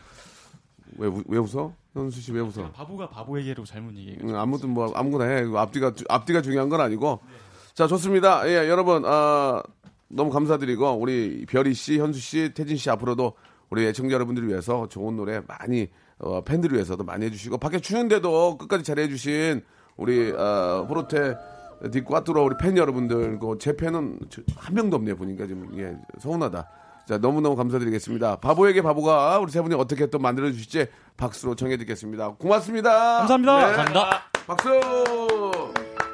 [0.98, 1.74] 왜, 우- 왜 웃어?
[1.94, 2.72] 현수 씨 왜 웃어?
[2.72, 4.18] 바보가 바보에게로 잘못 얘기해.
[4.24, 5.44] 음, 아무튼 뭐 아무거나 해.
[5.56, 7.20] 앞뒤가 주- 앞뒤가 중요한 건 아니고.
[7.74, 8.48] 자 좋습니다.
[8.50, 9.62] 예 여러분 아
[10.08, 13.34] 너무 감사드리고 우리 별이 씨, 현수 씨, 태진 씨 앞으로도
[13.70, 15.88] 우리 애청자 여러분들을 위해서 좋은 노래 많이
[16.20, 19.62] 어, 팬들을 위해서도 많이 해주시고 밖에 추운데도 끝까지 잘해주신
[19.98, 21.36] 우리 어, 호로테
[21.92, 26.68] 디과뚜로 우리 팬 여러분들 그제 팬은 저- 한 명도 없네요 보니까 좀 예, 서운하다.
[27.08, 28.38] 자 너무너무 감사드리겠습니다.
[28.38, 30.88] 바보에게 바보가 우리 세 분이 어떻게 또 만들어 주실지
[31.18, 32.30] 박수로 청해 듣겠습니다.
[32.40, 33.18] 고맙습니다.
[33.20, 33.58] 감사합니다.
[33.58, 33.64] 네.
[33.76, 34.22] 감사합니다.
[34.48, 36.05] 박수!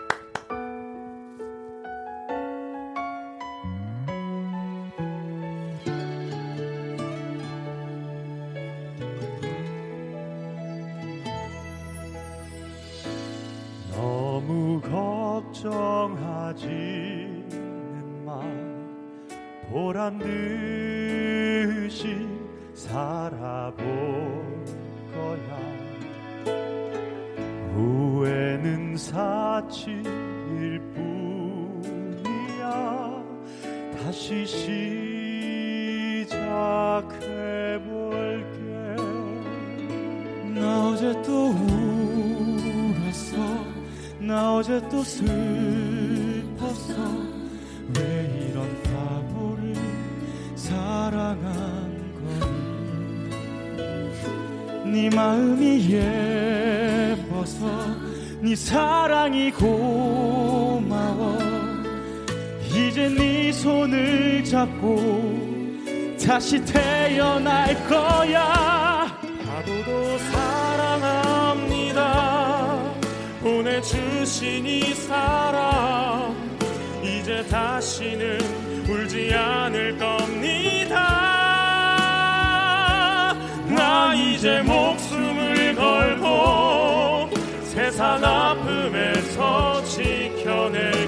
[87.92, 91.01] 세상 아픔에서 지켜낼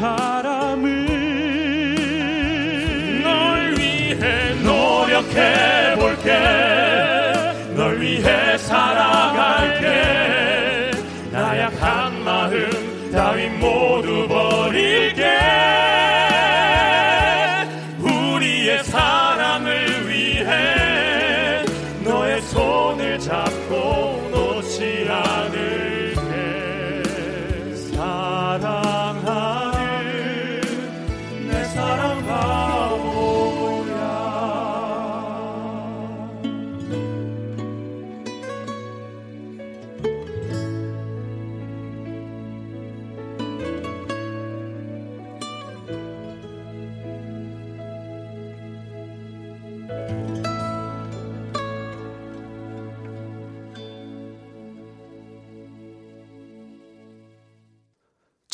[0.00, 1.06] 사람을
[3.22, 5.79] 널 위해 노력해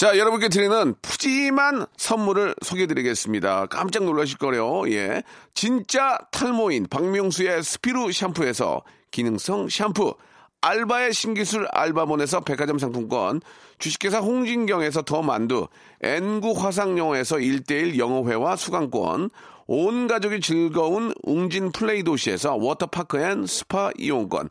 [0.06, 3.66] 자, 여러분께 드리는 푸짐한 선물을 소개해드리겠습니다.
[3.66, 4.88] 깜짝 놀라실 거래요.
[4.88, 5.24] 예.
[5.52, 10.14] 진짜 탈모인 박명수의 스피루 샴푸에서 기능성 샴푸,
[10.60, 13.40] 알바의 신기술 알바몬에서 백화점 상품권,
[13.80, 15.66] 주식회사 홍진경에서 더 만두,
[16.00, 19.30] 엔구 화상영어에서 1대1 영어회화 수강권,
[19.66, 24.50] 온 가족이 즐거운 웅진 플레이 도시에서 워터파크 and 스파 이용권,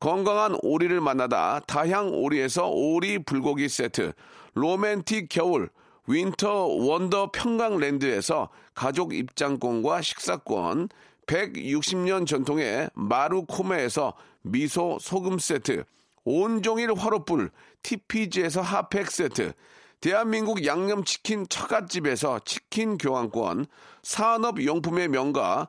[0.00, 4.12] 건강한 오리를 만나다 다향 오리에서 오리 불고기 세트,
[4.54, 5.68] 로맨틱 겨울
[6.06, 10.88] Winter Wonder 평강랜드에서 가족 입장권과 식사권,
[11.26, 15.84] 160년 전통의 마루코메에서 미소 소금 세트,
[16.24, 17.50] 온종일 화로불
[17.82, 19.52] TPG에서 핫팩 세트,
[20.00, 23.66] 대한민국 양념치킨 처갓집에서 치킨 교환권,
[24.02, 25.68] 산업용품의 명가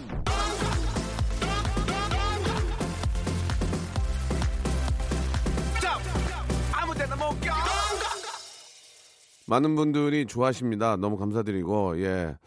[9.51, 10.95] 많은 분들이 좋아하십니다.
[10.95, 12.37] 너무 감사드리고, 예.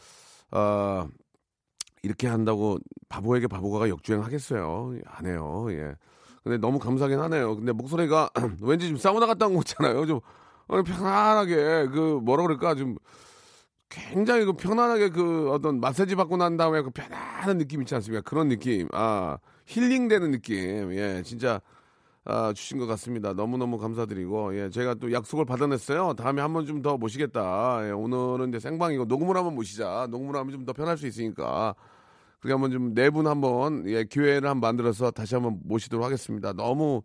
[0.51, 1.07] 어,
[2.03, 2.79] 이렇게 한다고
[3.11, 4.95] 바보에게 바보가 역주행하겠어요.
[5.05, 5.67] 안 해요.
[5.69, 5.95] 예.
[6.43, 7.57] 근데 너무 감사하긴 하네요.
[7.57, 8.31] 근데 목소리가
[8.63, 10.07] 왠지 좀 사우나 갔다 온거 있잖아요.
[10.07, 10.21] 좀
[10.67, 12.97] 어, 편안하게 그 뭐라 그럴까 좀
[13.91, 18.23] 굉장히 그 편안하게 그 어떤 마사지 받고 난 다음에 그 편안한 느낌 있지 않습니까?
[18.23, 18.89] 그런 느낌.
[18.93, 20.93] 아, 힐링되는 느낌.
[20.95, 21.61] 예, 진짜
[22.27, 23.35] 아, 주신 것 같습니다.
[23.35, 26.15] 너무너무 감사드리고, 예, 제가 또 약속을 받아냈어요.
[26.15, 27.87] 다음에 한 번 좀 더 모시겠다.
[27.87, 30.07] 예, 오늘은 이제 생방이고, 녹음을 한번 모시자.
[30.11, 31.75] 녹음을 하면 좀 더 편할 수 있으니까.
[32.41, 36.55] 그렇게 한번 좀 네 분 한번, 예, 기회를 한번 만들어서 다시 한번 모시도록 하겠습니다.
[36.55, 37.03] 너무,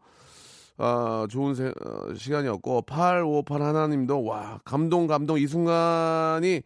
[0.78, 6.62] 아, 좋은 세, 어, 시간이었고, 858 하나님도, 와, 감동, 감동, 이 순간이,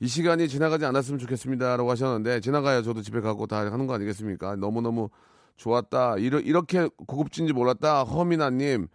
[0.00, 1.76] 이 시간이 지나가지 않았으면 좋겠습니다.
[1.76, 4.56] 라고 하셨는데, 지나가야 저도 집에 가고 다 하는 거 아니겠습니까?
[4.56, 5.08] 너무너무
[5.56, 6.18] 좋았다.
[6.18, 8.04] 이러, 이렇게 고급진지 몰랐다.
[8.04, 8.88] 허민아님.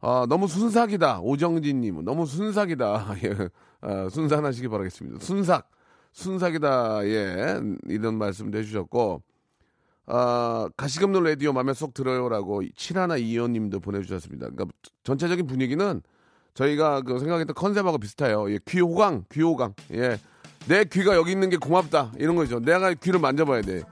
[0.00, 1.20] 아, 너무 순삭이다.
[1.20, 2.04] 오정진님.
[2.04, 3.16] 너무 순삭이다.
[3.24, 3.48] 예.
[3.80, 5.24] 아, 순산하시기 바라겠습니다.
[5.24, 5.68] 순삭.
[6.12, 7.06] 순삭이다.
[7.06, 7.60] 예.
[7.88, 9.22] 이런 말씀도 해주셨고.
[10.06, 14.50] 아, 가시금는 라디오 맘에 쏙 들어요라고 7125님도 보내주셨습니다.
[14.50, 14.66] 그러니까
[15.02, 16.02] 전체적인 분위기는
[16.54, 18.50] 저희가 그 생각했던 컨셉하고 비슷해요.
[18.50, 19.74] 예, 귀호강, 귀호강.
[19.92, 20.18] 예.
[20.68, 22.12] 내 귀가 여기 있는 게 고맙다.
[22.18, 22.60] 이런 거죠.
[22.60, 23.82] 내가 귀를 만져봐야 돼.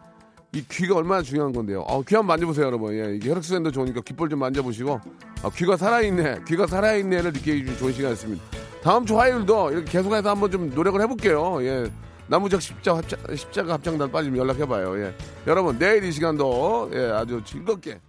[0.54, 1.80] 이 귀가 얼마나 중요한 건데요.
[1.80, 2.94] 어, 귀 한번 만져보세요, 여러분.
[2.94, 5.00] 예, 이게 혈액순환도 좋으니까 귓볼 좀 만져보시고,
[5.42, 8.42] 아, 귀가 살아있네, 귀가 살아있네를 느끼기 좋은 시간이었습니다.
[8.82, 11.62] 다음 주 화요일도 이렇게 계속해서 한번 좀 노력을 해볼게요.
[11.64, 11.90] 예.
[12.28, 14.98] 나무적 십자, 합자, 십자가 합창단 빠지면 연락해봐요.
[15.02, 15.14] 예.
[15.46, 18.00] 여러분, 내일 이 시간도, 예, 아주 즐겁게